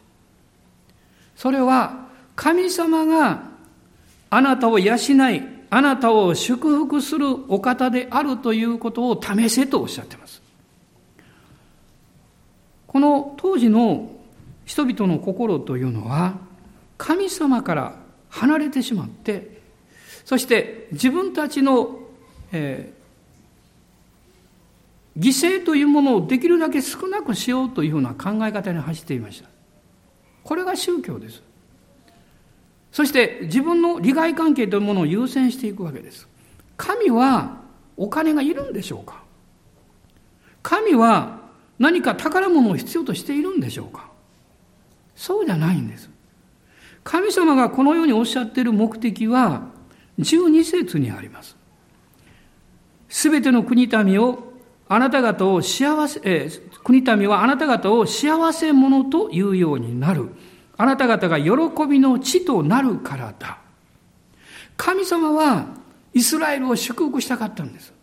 [1.36, 3.42] それは神様が
[4.30, 10.40] あなたを養い、あなたを祝福するお方であるということを試せとおっしゃっています。
[12.86, 14.10] この当時の
[14.64, 16.47] 人々の心というのは
[16.98, 17.96] 神様から
[18.28, 19.62] 離れてしまって
[20.24, 22.00] そして自分たちの、
[22.52, 29.48] えー、犠牲というものをできるだけ少なくしようというふうな考え方に走っていました。
[30.44, 31.42] これが宗教です。
[32.92, 36.28] そして自分の利害関係というものを優先していくわけです。
[36.76, 37.62] 神は
[37.96, 39.22] お金がいるんでしょうか？
[40.62, 41.40] 神は
[41.78, 44.10] 何か宝物を必要としているんでしょうか？
[45.16, 46.10] そうじゃないんです。
[47.08, 49.68] 神様がこのようにおっしゃっている目的は
[50.18, 51.56] 12節にあります。
[53.08, 54.52] すべての国民を
[54.88, 60.28] あなた方を幸せ、えー、国民はあなた方を幸せ者というようになる。
[60.76, 61.52] あなた方が喜
[61.88, 63.56] びの地となるからだ。
[64.76, 65.64] 神様は
[66.12, 67.94] イスラエルを祝福したかったんです。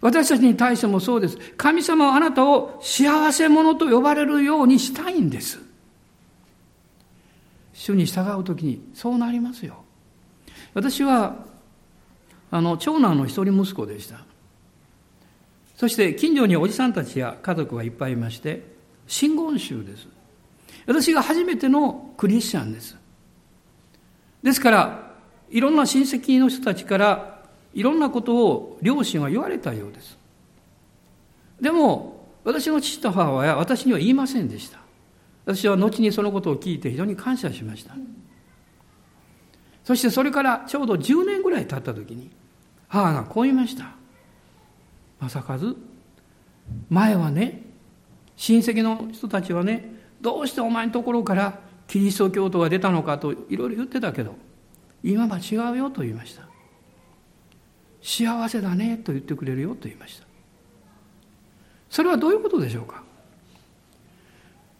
[0.00, 1.38] 私たちに対してもそうです。
[1.56, 5.63] 神様はあなたを幸せ者と呼ばれるようにしたいんです。
[7.74, 9.84] 主に従うときにそうなりますよ。
[10.72, 11.44] 私は、
[12.50, 14.20] あの、長男の一人息子でした。
[15.76, 18.62] そして近所におじさんたちや家族がいっぱいいまして、
[19.06, 20.06] 真言宗です。
[20.86, 22.96] 私が初めてのクリスチャンです。
[24.42, 25.14] ですから、
[25.50, 27.42] いろんな親戚の人たちから
[27.74, 30.16] いろんなことを両親は言われたようです。
[31.60, 34.83] でも、私の父と母は私には言いませんでした。
[35.44, 37.94] 私は後にそのことを聞いて非常に感謝しました。
[39.84, 42.30] そしてそれからちょうど10年ぐらい経った時に、
[42.88, 43.92] 母がこう言いました。
[45.20, 45.58] 正和、
[46.88, 47.62] 前はね、
[48.36, 54.36] 親戚の人たちはね、どうしてお前のところからキリスト教徒が出たのかといろいろ言ってたけど
[55.02, 56.48] 今は違うよと言いました
[58.02, 60.26] 幸せだねと言ってくれるよと言いました
[61.90, 63.02] それはどういうことでしょうか？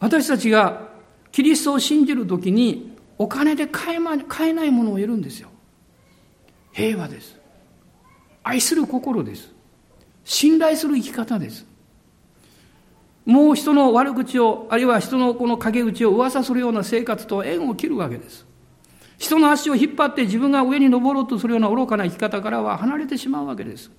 [0.05, 0.87] 私たちが
[1.31, 5.49] キリストを信じるときにお金で買え,、ま、買えないものを得るんですよ
[6.73, 7.35] 平和です
[8.43, 9.51] 愛する心です
[10.23, 11.65] 信頼する生き方です
[13.25, 18.45] もう人の悪口を、あるいは人のこの陰口を噂するような生活と縁を切るわけです。
[19.17, 23.89] 人の足を引っ張って自分が上に登ろうとするような愚かな生き方からは離れてしまうわけです。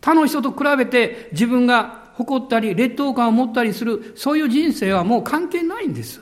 [0.00, 6.20] 他の人と比べて自分が誇ったり劣等感を持ったりするそういう人生はもう関係ないんです。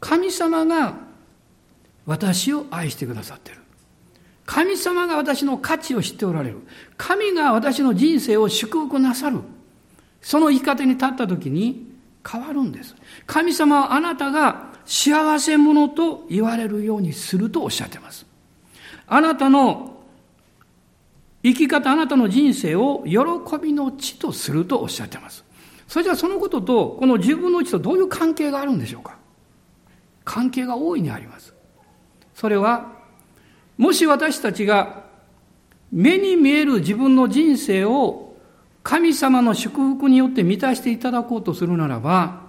[0.00, 0.94] 神様が
[2.06, 3.58] 私を愛してくださってる。
[4.46, 6.60] 神様が私の価値を知っておられる。
[6.96, 9.40] 神が私の人生を祝福なさる。
[10.22, 11.92] その生き方に立った時に
[12.26, 12.94] 変わるんです。
[13.26, 18.24] 神様はあなたが幸せ者と言われるようにするとおっしゃってます。
[19.06, 19.93] あなたの
[21.44, 23.18] 生き方、あなたの人生を喜
[23.62, 25.44] びの地とするとおっしゃっています。
[25.86, 29.18] それじゃあそのことと、この自分の地とどういう関係があるんでしょうか？
[30.24, 31.54] 関係が大いにあります。
[32.34, 32.92] それは、
[33.76, 35.04] もし私たちが
[35.92, 38.36] 目に見える自分の人生を
[38.82, 42.40] 神様の祝福によって満たしていただこうとするならば、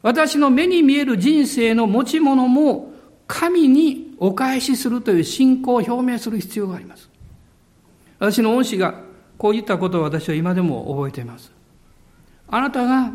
[0.00, 2.94] 私の目に見える人生の持ち物も
[3.26, 7.09] 神にお返しするという信仰を表明する必要があります。
[8.20, 8.94] 私の恩師が
[9.36, 11.50] こう言ったことを私は今でも覚えています。
[12.46, 13.10] あなたが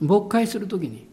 [0.00, 1.06] 牧会するときに、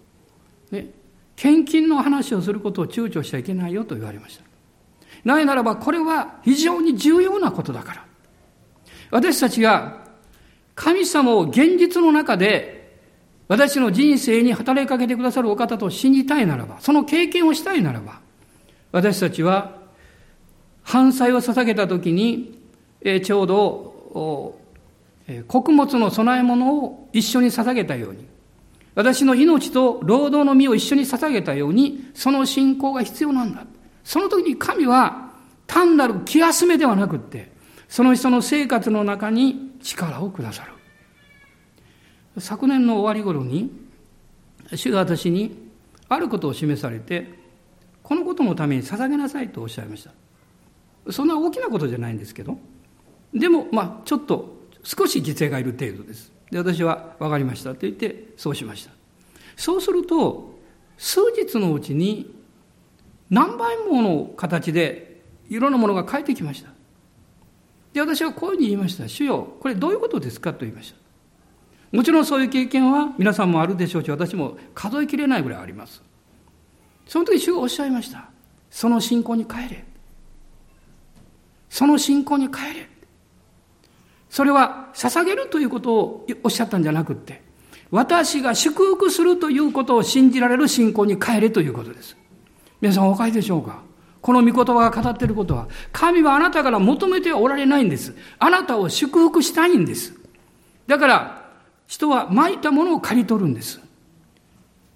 [0.72, 0.88] ね、
[1.36, 4.44] 献金の話をすることを躊躇しちゃいけないよと言われました。
[5.24, 8.06] なぜならばこれは非常に重要なことだから。
[9.12, 10.08] 私たちが
[10.74, 12.84] 神様を現実の中で
[13.48, 18.22] 私の人生に働きかけてくださるお方と信じたいならば、その経験をしたいならば、
[18.92, 19.78] 私たちは
[20.82, 22.63] 反祭を捧げたときに、
[23.04, 24.60] えちょうど、
[25.28, 28.28] え穀物の供え物を一緒に捧げたように、
[28.96, 33.66] 私の命と労働の身を一緒に捧げたように、その信仰が必要なんだ。
[34.04, 35.32] その時に神は
[35.68, 37.52] 単なる気休めではなくって、
[37.88, 40.74] その人の生活の中に力をくださる。
[42.42, 43.72] 昨年の終わり頃に、
[44.76, 45.70] 主が私に
[46.10, 47.34] あることを示されて、
[48.02, 51.12] このことのために捧げなさいとおっしゃいました。
[51.12, 52.58] そんな大きなことじゃないんですけど、
[53.34, 56.32] でも、まあ、ちょっと少し犠牲がいる程度です。
[56.52, 58.92] で、私は分かりましたと言って、そうしました。
[59.56, 60.54] そうすると、
[60.98, 62.34] 数日のうちに
[63.30, 66.70] 何倍もの形でいろんなものが返ってきました。
[67.94, 69.08] で、私はこういうふうに言いました。
[69.08, 70.98] 主よ、これどういうことですかと言いました。
[71.96, 76.02] もちろんそういう経験は皆さんもあるでしょうし、私も数えきれないぐらいあります。
[77.06, 78.30] その時主がおっしゃいました。
[78.72, 79.86] その信仰に帰れ。
[81.70, 82.90] その信仰に帰れ。
[84.34, 87.44] それは捧げるということをおっしゃったんじゃなくって、
[87.92, 92.18] 私が祝福するということを信じられる信仰に帰れということです。
[92.82, 93.84] 皆さんお分かりでしょうか？
[94.24, 98.16] この御言葉が語っていることは、神はあなたから求めておられないんです。
[98.40, 100.16] あなたを祝福したいんです。
[100.88, 101.52] だから、
[101.86, 103.82] 人は蒔いたものを刈り取るんです。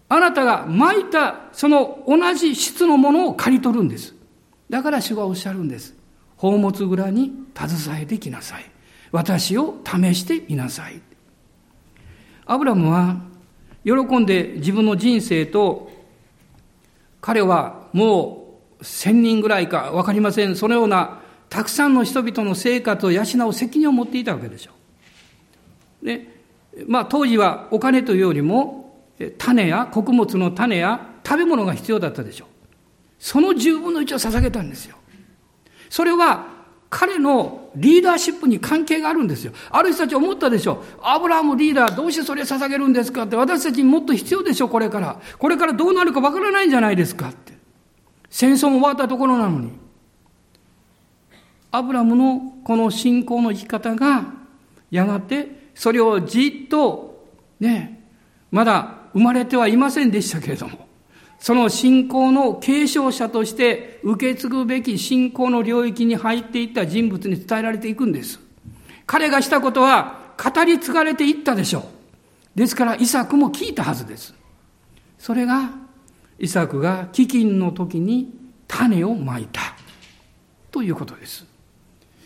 [0.10, 4.16] あなたが蒔いたその同じ質のものを刈り取るんです。
[4.68, 5.94] だから主はおっしゃるんです。
[6.38, 8.66] 宝物蔵に携えてきなさい。
[9.12, 11.02] 私を試してみなさい。
[12.46, 13.18] アブラムは
[13.84, 15.92] 喜んで自分の人生と
[17.22, 20.56] 彼はもう千人ぐらいか分かりません。
[20.56, 24.72] そのようなたくさんの人々の生活を養う責任を持っていたわけでしょ
[26.04, 26.06] う。
[26.06, 26.28] で、
[26.88, 29.04] まあ当時はお金というよりも
[29.38, 32.48] 種や穀物の種や食べ物が必要だったでしょう。
[33.20, 34.98] その十分の一を捧げたんですよ。
[35.90, 36.57] それは
[36.90, 39.52] 彼のリーダーシップに関係があるんですよ。
[39.70, 40.84] ある人たち思ったでしょ。
[41.02, 45.20] アブラハムリーダー、どうしてそれ捧げるんですかって、私たちにもっと必要でしょ、これから。
[45.38, 47.54] これからどうなるかわからないんじゃないですかって。
[48.30, 49.72] 戦争も終わったところなのに。
[51.72, 54.26] アブラムのこの信仰の生き方が、
[54.90, 57.28] やがてそれをじっと、
[57.60, 58.10] ね、
[58.50, 60.87] まだ生まれてはいませんでしたけれども、
[61.40, 68.40] その信仰の継承者として受け継ぐべき信仰の領域に入っていった人物に伝えられていくんです。
[69.06, 72.60] 彼がしたことは語り継がれていったでしょう。
[72.60, 74.34] ですからイサクも聞いたはずです。
[75.20, 75.72] それが
[76.40, 78.34] イサクが飢饉の時に
[78.68, 79.62] 種をまいた
[80.72, 81.46] ということです。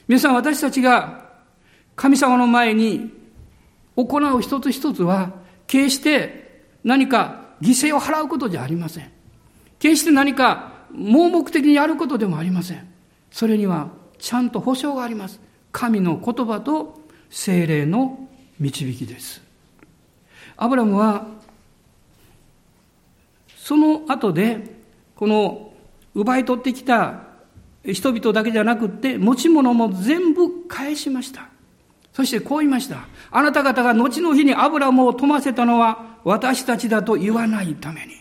[0.07, 1.29] 皆さん私たちが
[1.95, 3.11] 神様の前に
[3.95, 5.33] 行う一つ一つは
[5.67, 9.11] 決して何か犠牲を払うことじゃありません。
[9.79, 12.87] 決して何か盲目的にやることでもありません。
[13.31, 15.39] それにはちゃんと保証があります。
[15.71, 16.99] 神の言葉と
[17.29, 18.27] 精霊の
[18.59, 19.41] 導きです。
[20.57, 21.27] アブラムは、
[23.55, 24.81] その後で、
[25.15, 25.73] この
[26.13, 27.23] 奪い取ってきた
[27.85, 31.50] 人々だけじゃなくって、持ち物も全部返しました。
[32.13, 33.07] そしてこう言いました。
[33.31, 38.15] あなた方が後の日にアブラムを富ませたのは私たちだと言わないために。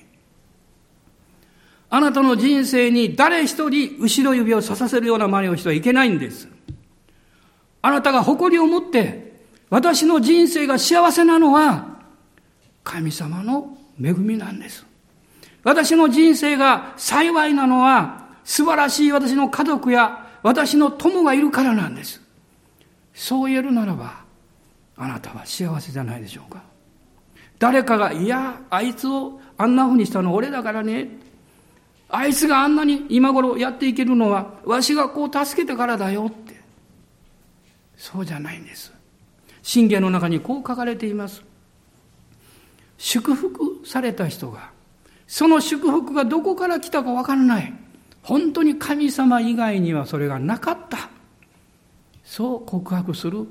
[1.93, 6.49] あなたの人生に誰一人後ろ指を刺させるような真似をしてはいけないんです。
[7.83, 9.33] あなたが誇りを持って
[9.71, 11.99] 私の人生が幸せなのは
[12.85, 14.87] 神様の恵みなんです。
[15.65, 22.21] 私の人生が幸いなのは素晴らしい私の家族や私の友がいるからなんです。
[23.21, 24.25] そう言えるならば、
[24.97, 26.63] あなたは幸せじゃないでしょうか。
[27.59, 31.07] 誰かが、いや、あいつをあんな風にしたの俺だからね。
[32.09, 36.59] あいつがあんなに今頃やっていけるのは、わしがこう助けてからだよって。
[37.95, 38.91] そうじゃないんです。
[39.61, 41.43] 信玄の中にこう書かれています。
[42.97, 44.71] 祝福された人が、
[45.27, 47.75] その祝福がどこから来たかわからない。
[48.23, 51.11] 本当に神様以外にはそれがなかった。
[52.31, 53.45] そう告白する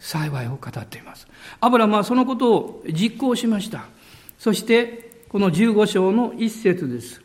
[0.00, 1.28] 幸いを語っています。
[1.60, 3.84] アブラムはそのことを実行しました。
[4.38, 7.20] そして、この15章の一節です。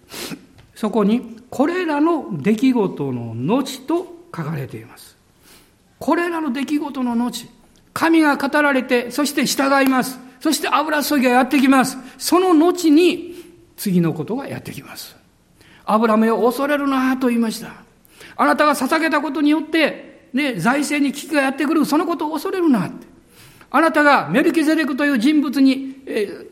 [0.76, 3.96] そこに、これらの出来事の後と
[4.36, 5.16] 書かれています。
[6.00, 7.48] これらの出来事の後、
[7.94, 10.20] 神が語られて、そして従います。
[10.42, 11.98] そして油注ぎがやってきます。
[12.18, 13.36] その後に、
[13.78, 15.16] 次のことがやってきます。
[15.86, 17.72] アブラムを恐れるなと言いました。
[18.36, 23.08] あなたが捧げたことによって、ね、財政に危機がやってくる、そのことを恐れるなって。
[23.72, 26.48] あなたがメルキゼレクという人物に、えー、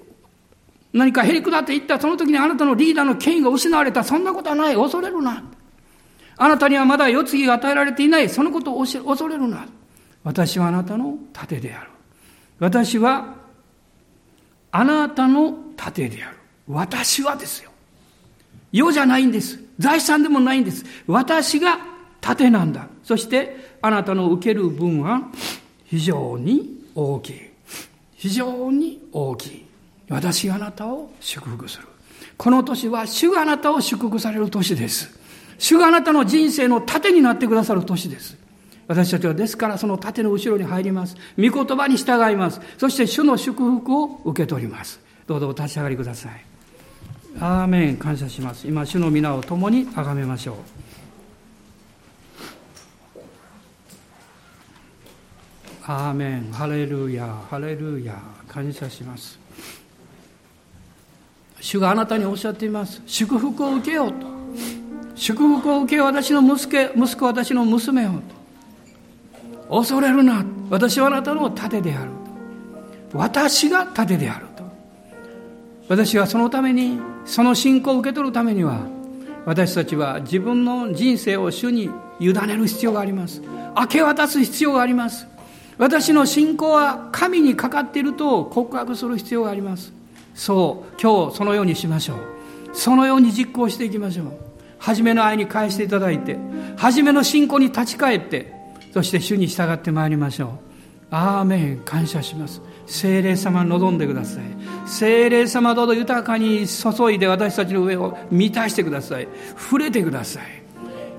[0.93, 4.03] 何かへりくだっていったその時にあなたのリーダーの権威が失われた。
[4.03, 4.75] そんなことはない。
[4.75, 5.43] 恐れるな。
[6.37, 8.29] あなたにはまだ世継ぎが与えられていない。
[8.29, 9.65] そのことを恐れるな。
[10.23, 11.89] 私はあなたの盾である。
[12.59, 13.35] 私は
[14.71, 16.37] あなたの盾である。
[16.67, 17.71] 私はですよ。
[18.71, 19.59] 世じゃないんです。
[19.79, 20.85] 財産でもないんです。
[21.07, 21.79] 私が
[22.21, 22.87] 盾なんだ。
[23.07, 25.21] そしてあなたの受ける分は
[25.85, 27.35] 非常に大きい。
[28.17, 29.65] 非常に大きい。
[30.09, 31.87] 私があなたを祝福する。
[32.35, 35.17] この年は主があなたを祝福される年です。
[35.57, 38.35] 主があなたの人生の盾になってくださる年です。
[38.87, 41.15] 私たちはですからその盾の後ろに入ります。
[41.37, 42.59] 御言葉に従います。
[42.77, 44.99] そして主の祝福を受け取ります。
[45.25, 46.45] どうぞお立ち上がりください。
[47.39, 48.67] アーメン感謝します。
[48.67, 50.86] 今主の皆を共に崇めましょう。
[55.89, 59.39] アーメンハレルヤハレルヤ感謝します。
[61.61, 63.01] 主があなたにおっしゃっています。
[63.05, 64.27] 祝福を受けようと。
[65.15, 68.21] 祝福を受けよう私の息子息子私の娘を
[69.69, 69.77] と。
[69.77, 72.11] 恐れるな私はあなたの盾である
[73.13, 74.63] 私が盾であると。
[75.87, 78.81] 私はそのためにその信仰を受け取るためには
[79.45, 83.41] 私たちは自分の人生を主に委ねる必要があります。
[83.77, 85.36] 明け渡す必要があります。
[85.77, 89.93] 私の信仰は神にかかっていると告白する必要があります。
[90.33, 92.17] そう今日そのようにしましょう。
[92.73, 94.27] そのように実行していきましょう。
[94.79, 96.37] 初めの愛に返していただいて
[96.77, 98.53] 初めの信仰に立ち返って
[98.93, 100.49] そして主に従ってまいりましょう。
[101.09, 101.81] アーメン。
[101.85, 102.61] 感謝します。
[102.85, 104.43] 精霊様望んでください。
[104.87, 109.27] 精霊様どうぞ豊かに注いで私たちの上を満たしてください。
[109.57, 110.43] 触れてください。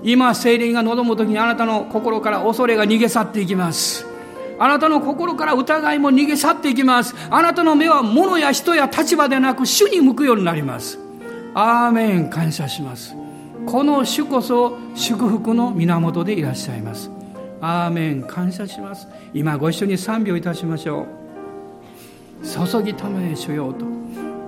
[0.03, 4.08] 今精霊が望む時にあなたの心から恐れが逃げ去っていきます。
[4.59, 7.15] あなたの心から疑いも逃げ去っていきます。
[7.29, 10.99] あなたの目は物や人や立場でなく主に向くようになります。
[11.53, 13.15] アーメン感謝します。
[13.65, 17.09] この主こそ祝福の源でいらっしゃいます。
[17.61, 19.07] アーメン感謝します。
[19.33, 21.07] 今ご一緒に賛美をいたしましょ
[22.43, 22.67] う。
[22.69, 23.85] 注ぎたまえ主よと。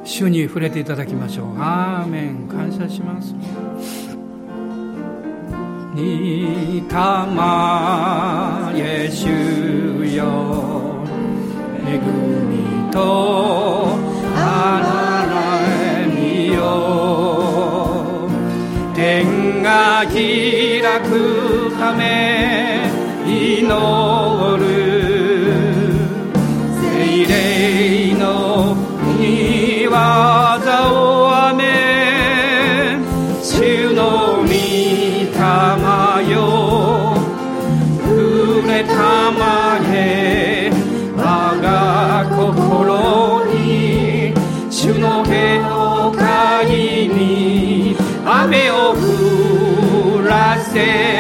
[0.04, 1.56] 主に触れていただきましょう。
[1.60, 3.36] アーメン感謝します。
[5.94, 9.26] にたまえ主
[10.16, 11.04] よ
[11.86, 13.98] 恵みと
[14.36, 18.30] あられみよ
[18.96, 22.90] 天が開くため
[23.28, 24.41] 祈る
[50.74, 51.11] 降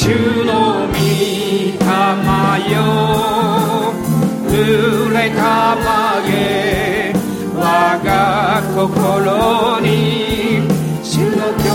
[0.00, 0.06] 主
[0.44, 1.74] の御霊
[2.72, 2.78] よ
[4.46, 7.12] 濡れたまえ
[7.52, 7.58] 我
[8.04, 10.60] が心に
[11.02, 11.68] 主の教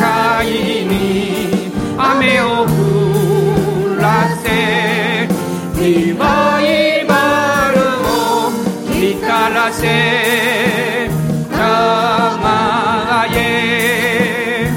[0.00, 0.46] 会
[0.86, 5.26] に雨を降らせ
[5.76, 8.52] リバイバルを
[8.92, 11.10] 光らせ
[11.50, 11.58] た
[12.40, 14.70] まえ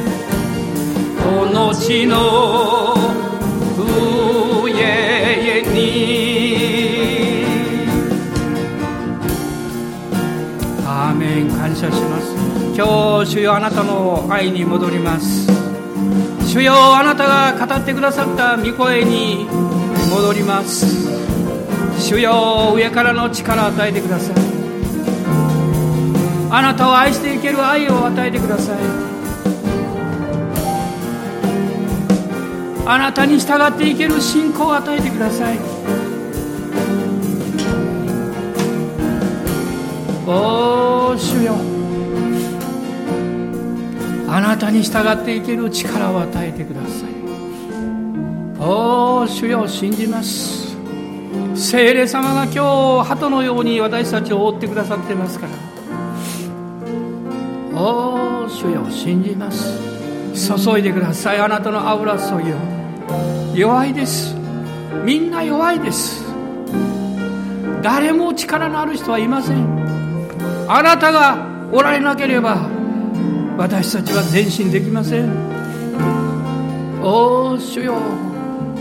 [1.23, 2.52] この地の
[11.83, 12.33] 謝します。
[12.75, 15.47] 今日主よあなたの愛に戻ります。
[16.47, 19.45] 主よあなたが語ってくださった御声に
[20.09, 20.85] 戻ります。
[21.99, 24.35] 主よ上からの力を与えてください。
[26.51, 28.77] あなたを愛していける愛を与えてください。
[32.85, 35.57] あなたに従っていける信仰を与えてください。
[40.25, 41.72] おー主よ。
[44.33, 47.09] あなたに従っていける力を与えてください。
[48.59, 50.75] おお主よ信じます。
[51.53, 55.51] 聖霊様が今日鳩のように私たちを覆ってくださってますから。
[57.79, 59.79] おお主よ信じます。
[60.33, 61.39] 注いでください。
[61.39, 62.55] あなたの油注ぎを。
[63.53, 64.35] 弱いです。
[65.05, 66.25] みんな弱いです。
[67.83, 70.65] 誰も力のある人はいません。
[70.67, 71.37] あなたが
[71.71, 72.72] おられなければ
[73.57, 75.29] 私たちは前進できません。
[77.03, 77.95] おお主よ。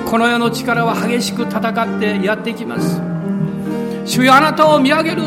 [0.06, 3.00] この世の力は激しく戦ってやっていきます。
[4.04, 5.22] 主よあなたを見上げる。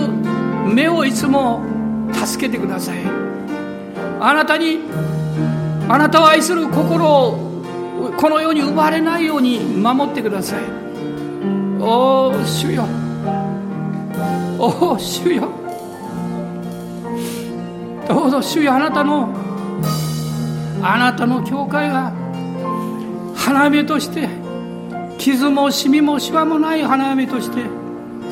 [0.74, 1.64] 目をいつも
[2.12, 2.98] 助けてください。
[4.20, 4.80] あなたに
[5.88, 7.62] あなたを愛する心を
[8.18, 10.64] この世に奪われないように守ってください。
[11.80, 12.88] おお主よ。
[14.58, 15.65] おお主よ。
[18.08, 19.34] どうぞ主よあなたの
[20.82, 22.14] あなたの教会が
[23.36, 24.30] 花芽として
[25.18, 27.64] 傷もシミもシワもない花嫁として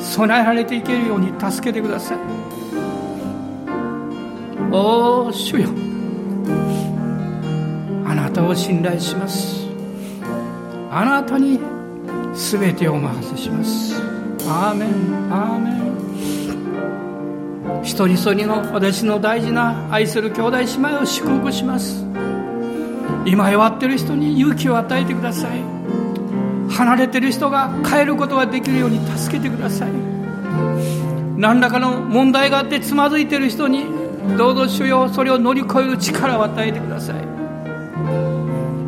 [0.00, 2.18] 備えられていけるように助けてください。
[4.70, 5.68] おお主よ。
[8.04, 9.66] あなたを信頼します。
[10.90, 11.58] あなたに
[12.34, 13.94] 全てをお任せします。
[14.46, 15.83] アーメンアーメン。
[17.84, 22.02] 一人一人の私の大事な愛する兄弟姉妹を祝福します。
[23.26, 25.62] 今弱ってる人に勇気を与えてください。
[26.70, 29.90] 離れてる人が帰ることができるように助けてください。
[31.36, 33.84] 何らかの問題があってつまずいてる人に
[34.38, 37.16] どうぞ主よそれを乗り越える力を与えてください。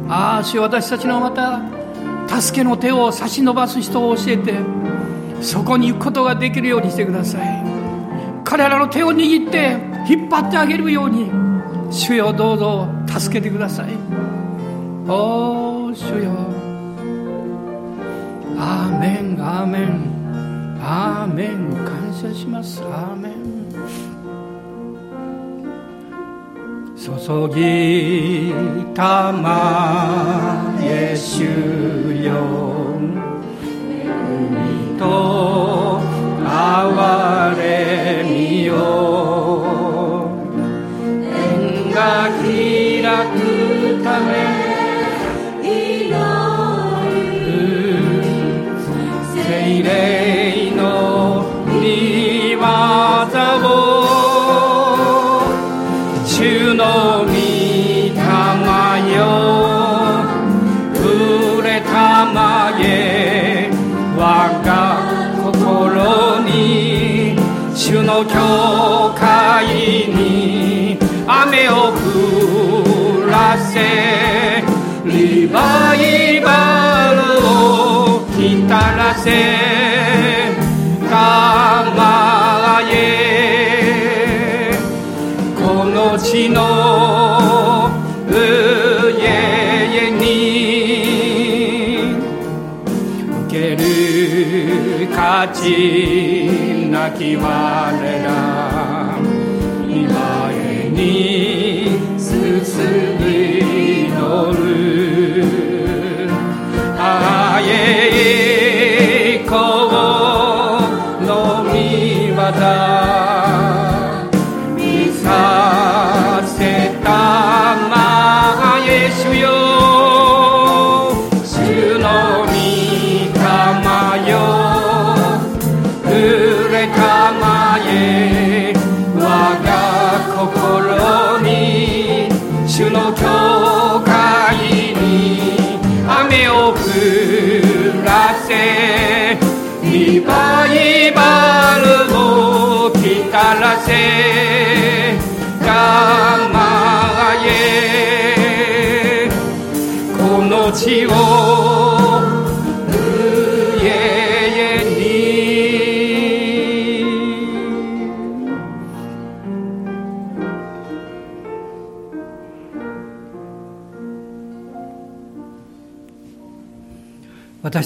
[0.08, 1.60] ああ主よ私たちのまた
[2.40, 4.54] 助けの手を差し伸ばす人を教えて
[5.42, 7.85] そこに行くことができるようにしてください。
[8.56, 9.76] 彼らの手を握って
[10.10, 11.30] 引っ張ってあげるように
[11.92, 13.90] 主よどうぞ助けてください。
[15.06, 16.32] おお主よ。
[18.56, 20.78] アーメンアーメン。
[20.80, 21.68] アーメン。
[21.84, 22.82] 感謝します。
[22.84, 23.34] アーメン。
[26.96, 27.12] 注
[27.54, 28.54] ぎ
[28.94, 31.44] たまえ主
[32.24, 32.32] よ。
[34.40, 36.15] 海と
[36.58, 39.06] 哀れみよ
[97.06, 99.18] なき我ら。
[99.88, 102.30] 今へに進
[102.90, 102.95] む。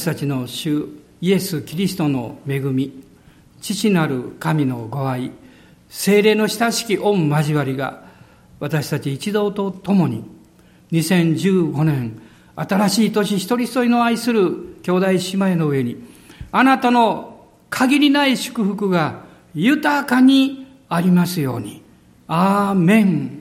[0.01, 0.86] 私たちの主
[1.20, 3.05] イエス・キリストの恵み
[3.61, 5.30] 父なる神のご愛
[5.90, 8.05] 精霊の親しき御交わりが
[8.61, 10.24] 私たち一同と共に
[10.92, 12.18] 2015年
[12.57, 16.03] 新しい年一人一人の愛する兄弟姉妹の上に
[16.51, 19.24] あなたの限りない祝福が
[19.55, 21.82] 豊かにありますように。
[22.26, 23.39] アーメン。